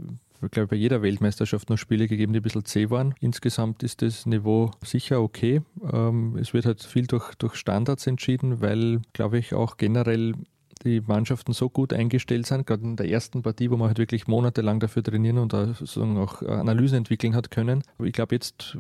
ich 0.43 0.51
glaube, 0.51 0.69
bei 0.69 0.77
jeder 0.77 1.03
Weltmeisterschaft 1.03 1.69
noch 1.69 1.77
Spiele 1.77 2.09
gegeben, 2.09 2.33
die 2.33 2.41
ein 2.41 2.43
bisschen 2.43 2.65
zäh 2.65 2.89
waren. 2.91 3.15
Insgesamt 3.21 3.83
ist 3.83 4.01
das 4.03 4.25
Niveau 4.25 4.71
sicher 4.83 5.21
okay. 5.21 5.61
Ähm, 5.93 6.37
es 6.41 6.55
wird 6.55 6.65
halt 6.65 6.83
viel 6.83 7.07
durch, 7.07 7.35
durch 7.35 7.57
Standards 7.57 8.07
entschieden, 8.07 8.61
weil, 8.61 9.03
glaube 9.13 9.39
ich, 9.39 9.53
auch 9.53 9.77
generell 9.77 10.35
die 10.85 11.01
Mannschaften 11.01 11.53
so 11.53 11.69
gut 11.69 11.93
eingestellt 11.93 12.47
sind, 12.47 12.67
gerade 12.67 12.83
in 12.83 12.97
der 12.97 13.09
ersten 13.09 13.43
Partie, 13.43 13.71
wo 13.71 13.77
man 13.77 13.89
halt 13.89 13.99
wirklich 13.99 14.27
monatelang 14.27 14.81
dafür 14.81 15.03
trainieren 15.03 15.39
und 15.39 15.55
auch 15.55 16.43
Analyse 16.43 16.97
entwickeln 16.97 17.35
hat 17.35 17.51
können. 17.51 17.83
Aber 17.99 18.07
ich 18.07 18.13
glaube, 18.13 18.35
jetzt 18.35 18.79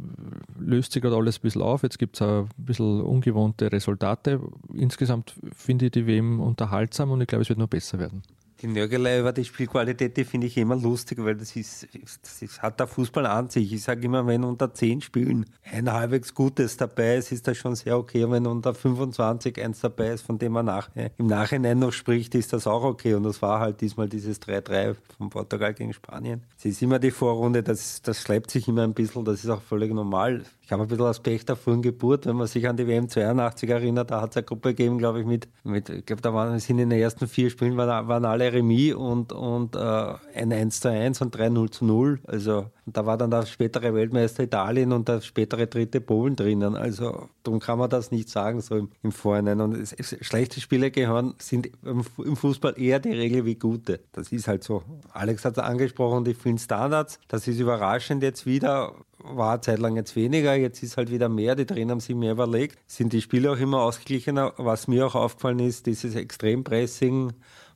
löst 0.59 0.93
sich 0.93 1.03
gerade 1.03 1.17
alles 1.17 1.39
ein 1.39 1.43
bisschen 1.43 1.63
auf. 1.63 1.83
Jetzt 1.83 1.99
gibt 1.99 2.17
es 2.17 2.23
ein 2.23 2.49
bisschen 2.57 3.03
ungewohnte 3.03 3.71
Resultate. 3.71 4.41
Insgesamt 4.75 5.35
finde 5.55 5.87
ich 5.87 5.93
die 5.93 6.07
WM 6.07 6.41
unterhaltsam 6.41 7.11
und 7.11 7.21
ich 7.21 7.27
glaube, 7.27 7.43
es 7.43 7.49
wird 7.49 7.59
noch 7.59 7.69
besser 7.69 7.99
werden. 7.99 8.23
Die 8.61 8.67
Nörgelei 8.67 9.21
über 9.21 9.33
die 9.33 9.45
Spielqualität, 9.45 10.19
die 10.19 10.25
finde 10.25 10.47
ich 10.47 10.57
immer 10.59 10.77
lustig, 10.77 11.17
weil 11.25 11.35
das 11.35 11.57
ist, 11.57 11.89
das 12.23 12.43
ist, 12.43 12.61
hat 12.61 12.79
der 12.79 12.87
Fußball 12.87 13.25
an 13.25 13.49
sich. 13.49 13.73
Ich 13.73 13.83
sage 13.83 14.05
immer, 14.05 14.27
wenn 14.27 14.45
unter 14.45 14.75
10 14.75 15.01
Spielen 15.01 15.47
ein 15.65 15.91
halbwegs 15.91 16.35
Gutes 16.35 16.77
dabei 16.77 17.17
ist, 17.17 17.33
ist 17.33 17.49
das 17.49 17.57
schon 17.57 17.75
sehr 17.75 17.97
okay. 17.97 18.23
Und 18.25 18.33
wenn 18.33 18.47
unter 18.47 18.75
25 18.75 19.65
eins 19.65 19.81
dabei 19.81 20.09
ist, 20.09 20.23
von 20.23 20.39
dem 20.39 20.53
man 20.53 20.67
nach, 20.67 20.95
äh, 20.95 21.09
im 21.17 21.27
Nachhinein 21.27 21.79
noch 21.79 21.93
spricht, 21.93 22.35
ist 22.35 22.53
das 22.53 22.67
auch 22.67 22.83
okay. 22.83 23.15
Und 23.15 23.23
das 23.23 23.41
war 23.41 23.61
halt 23.61 23.81
diesmal 23.81 24.11
dieses 24.11 24.43
3-3 24.43 24.95
von 25.17 25.31
Portugal 25.31 25.73
gegen 25.73 25.95
Spanien. 25.95 26.43
Es 26.59 26.67
ist 26.67 26.83
immer 26.83 26.99
die 26.99 27.13
Vorrunde, 27.13 27.63
das, 27.63 28.03
das 28.03 28.21
schleppt 28.21 28.51
sich 28.51 28.69
immer 28.69 28.83
ein 28.83 28.93
bisschen, 28.93 29.25
das 29.25 29.43
ist 29.43 29.49
auch 29.49 29.63
völlig 29.63 29.91
normal. 29.95 30.45
Ich 30.71 30.73
habe 30.73 30.85
ein 30.85 30.89
bisschen 30.89 31.05
als 31.05 31.19
Pech 31.19 31.45
der 31.45 31.57
frühen 31.57 31.83
Geburt, 31.83 32.27
wenn 32.27 32.37
man 32.37 32.47
sich 32.47 32.69
an 32.69 32.77
die 32.77 32.87
WM 32.87 33.09
82 33.09 33.69
erinnert, 33.69 34.13
da 34.13 34.21
hat 34.21 34.31
es 34.31 34.37
eine 34.37 34.45
Gruppe 34.45 34.69
gegeben, 34.69 34.99
glaube 34.99 35.19
ich, 35.19 35.27
mit, 35.27 35.49
mit 35.65 35.89
ich 35.89 36.07
glaube, 36.07 36.23
da 36.23 36.33
waren, 36.33 36.57
sind 36.61 36.79
in 36.79 36.91
den 36.91 37.01
ersten 37.01 37.27
vier 37.27 37.51
Spielen 37.51 37.77
waren, 37.77 38.07
waren 38.07 38.25
alle 38.25 38.53
Remis 38.53 38.95
und, 38.95 39.33
und 39.33 39.75
äh, 39.75 40.15
ein 40.33 40.53
1 40.53 40.79
zu 40.79 40.89
1 40.89 41.23
und 41.23 41.37
3 41.37 41.49
0 41.49 41.71
zu 41.71 41.85
0. 41.85 42.21
Also 42.25 42.67
da 42.87 43.05
war 43.05 43.19
dann 43.19 43.33
der 43.33 43.47
spätere 43.47 43.93
Weltmeister 43.95 44.45
Italien 44.45 44.93
und 44.93 45.09
der 45.09 45.23
spätere 45.23 45.67
dritte 45.67 46.01
Polen 46.01 46.37
drinnen. 46.37 46.77
Also 46.77 47.29
darum 47.43 47.59
kann 47.59 47.81
man 47.81 47.91
das 47.91 48.13
nicht 48.13 48.29
sagen, 48.29 48.61
so 48.61 48.77
im, 48.77 48.91
im 49.03 49.11
Vorhinein. 49.11 49.61
Und 49.61 49.75
es, 49.77 49.93
es, 49.93 50.17
schlechte 50.21 50.61
Spiele 50.61 50.93
gehören, 50.93 51.35
sind 51.39 51.69
im, 51.85 52.05
Fußball 52.05 52.75
eher 52.77 53.01
die 53.01 53.13
Regel 53.13 53.45
wie 53.45 53.57
gute. 53.57 53.99
Das 54.13 54.31
ist 54.31 54.47
halt 54.47 54.63
so. 54.63 54.85
Alex 55.13 55.45
hat 55.45 55.59
es 55.59 55.65
angesprochen, 55.65 56.25
die 56.25 56.35
vielen 56.35 56.59
Standards. 56.59 57.19
Das 57.27 57.49
ist 57.49 57.59
überraschend 57.59 58.23
jetzt 58.23 58.47
wieder 58.47 58.95
war 59.23 59.53
eine 59.53 59.61
Zeit 59.61 59.79
lang 59.79 59.97
jetzt 59.97 60.17
weniger, 60.17 60.55
jetzt 60.55 60.83
ist 60.83 60.97
halt 60.97 61.11
wieder 61.11 61.29
mehr, 61.29 61.55
die 61.55 61.67
Trainer 61.67 61.93
haben 61.93 62.01
sich 62.01 62.17
mehr 62.17 62.33
überlegt, 62.33 62.79
sind 62.87 63.13
die 63.13 63.21
Spiele 63.21 63.53
auch 63.53 63.59
immer 63.59 63.83
ausgeglichener. 63.83 64.55
Was 64.57 64.89
mir 64.89 65.07
auch 65.07 65.15
aufgefallen 65.15 65.61
ist, 65.61 65.87
dieses 65.87 66.15
Extrempressing, 66.15 67.33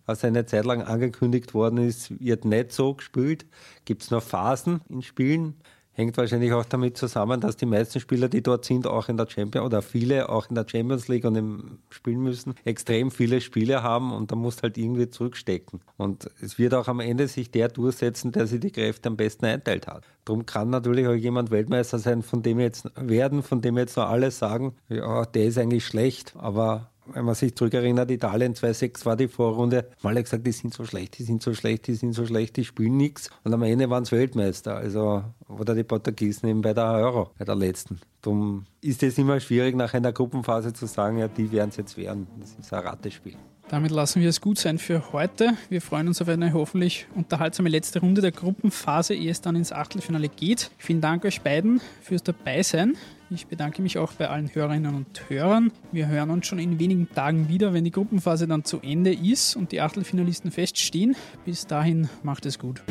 was 0.07 0.24
eine 0.24 0.46
Zeit 0.46 0.64
lang 0.64 0.83
angekündigt 0.83 1.54
worden 1.54 1.78
ist, 1.78 2.18
wird 2.20 2.44
nicht 2.44 2.72
so 2.72 2.94
gespielt. 2.94 3.46
Gibt 3.85 4.02
es 4.02 4.11
noch 4.11 4.22
Phasen 4.22 4.80
in 4.88 5.02
Spielen? 5.02 5.54
Hängt 5.96 6.16
wahrscheinlich 6.16 6.52
auch 6.52 6.64
damit 6.64 6.96
zusammen, 6.96 7.40
dass 7.40 7.57
die 7.57 7.66
meisten 7.66 8.00
Spieler, 8.00 8.28
die 8.28 8.42
dort 8.42 8.64
sind, 8.64 8.87
auch 8.87 9.09
in 9.09 9.16
der 9.16 9.28
Champions 9.28 9.64
oder 9.64 9.80
viele 9.80 10.28
auch 10.28 10.48
in 10.48 10.57
der 10.57 10.66
Champions 10.68 11.07
League 11.07 11.24
und 11.24 11.37
im 11.37 11.78
spielen 11.88 12.20
müssen, 12.20 12.54
extrem 12.64 13.12
viele 13.12 13.40
Spiele 13.40 13.83
haben 13.83 14.12
und 14.12 14.33
da 14.33 14.37
musst 14.37 14.64
halt 14.64 14.76
irgendwie 14.76 15.09
zurückstecken. 15.09 15.80
Und 15.96 16.28
es 16.40 16.59
wird 16.59 16.74
auch 16.74 16.88
am 16.88 16.98
Ende 16.98 17.28
sich 17.28 17.50
der 17.50 17.68
durchsetzen, 17.68 18.33
der 18.33 18.46
sich 18.48 18.59
die 18.61 18.72
Kräfte 18.72 19.09
am 19.09 19.16
besten 19.16 19.46
einteilt 19.46 19.87
hat. 19.87 20.04
Darum 20.24 20.46
kann 20.46 20.70
natürlich 20.70 21.07
auch 21.07 21.14
jemand 21.14 21.50
Weltmeister 21.50 21.98
sein, 21.98 22.22
von 22.22 22.42
dem 22.42 22.59
jetzt 22.59 22.90
werden, 22.96 23.42
von 23.42 23.61
dem 23.61 23.78
jetzt 23.78 23.96
noch 23.96 24.09
alle 24.09 24.30
sagen, 24.30 24.74
ja, 24.88 25.24
der 25.26 25.44
ist 25.44 25.59
eigentlich 25.59 25.87
schlecht, 25.87 26.35
aber 26.37 26.90
wenn 27.07 27.25
man 27.25 27.35
sich 27.35 27.55
zurückerinnert, 27.55 28.11
Italien 28.11 28.55
2-6 28.55 29.05
war 29.05 29.17
die 29.17 29.29
Vorrunde, 29.29 29.88
alle 30.03 30.23
gesagt, 30.23 30.47
die 30.47 30.53
sind 30.53 30.73
so 30.73 30.85
schlecht, 30.85 31.19
die 31.19 31.23
sind 31.23 31.43
so 31.43 31.55
schlecht, 31.55 31.87
die 31.87 31.95
sind 31.95 32.12
so 32.12 32.27
schlecht, 32.27 32.57
die 32.57 32.64
spielen 32.64 32.97
nichts. 32.97 33.31
Und 33.43 33.53
am 33.53 33.62
Ende 33.62 33.90
waren 33.90 34.05
es 34.05 34.12
Weltmeister. 34.12 34.77
Also, 34.77 35.25
oder 35.49 35.75
die 35.75 35.85
Portugiesen 35.85 36.49
eben 36.49 36.62
bei 36.62 36.73
der 36.73 36.90
Euro, 36.93 37.31
bei 37.38 37.45
der 37.45 37.57
letzten. 37.57 38.01
Darum 38.23 38.64
ist 38.81 39.03
es 39.03 39.19
immer 39.19 39.38
schwierig, 39.40 39.77
nach 39.77 39.93
einer 39.95 40.12
Gruppenphase 40.12 40.73
zu 40.73 40.87
sagen, 40.87 41.19
ja, 41.19 41.29
die 41.29 41.51
werden 41.53 41.71
es 41.71 41.77
jetzt 41.77 41.97
werden. 41.97 42.27
Das 42.40 42.55
ist 42.59 42.73
ein 42.73 42.81
Ratespiel. 42.81 43.37
Damit 43.68 43.90
lassen 43.90 44.20
wir 44.20 44.29
es 44.29 44.40
gut 44.40 44.59
sein 44.59 44.79
für 44.79 45.12
heute. 45.12 45.55
Wir 45.68 45.81
freuen 45.81 46.07
uns 46.07 46.20
auf 46.20 46.29
eine 46.29 46.53
hoffentlich 46.53 47.07
unterhaltsame 47.14 47.70
letzte 47.70 48.00
Runde 48.00 48.20
der 48.20 48.31
Gruppenphase, 48.31 49.14
ehe 49.14 49.31
es 49.31 49.40
dann 49.40 49.57
ins 49.57 49.72
Achtelfinale 49.72 50.29
geht. 50.29 50.70
Vielen 50.77 51.00
Dank 51.00 51.24
euch 51.24 51.40
beiden 51.40 51.81
fürs 52.03 52.22
Dabeisein. 52.22 52.96
Ich 53.31 53.46
bedanke 53.46 53.81
mich 53.81 53.98
auch 53.98 54.12
bei 54.12 54.29
allen 54.29 54.55
Hörerinnen 54.55 54.94
und 54.94 55.29
Hörern. 55.29 55.72
Wir 55.92 56.09
hören 56.09 56.31
uns 56.31 56.46
schon 56.46 56.59
in 56.59 56.79
wenigen 56.79 57.09
Tagen 57.11 57.48
wieder, 57.48 57.72
wenn 57.72 57.85
die 57.85 57.90
Gruppenphase 57.90 58.46
dann 58.46 58.64
zu 58.64 58.81
Ende 58.81 59.14
ist 59.14 59.57
und 59.57 59.72
die 59.72 59.81
Achtelfinalisten 59.81 60.50
feststehen. 60.50 61.16
Bis 61.44 61.66
dahin 61.66 62.09
macht 62.22 62.44
es 62.46 62.59
gut. 62.59 62.83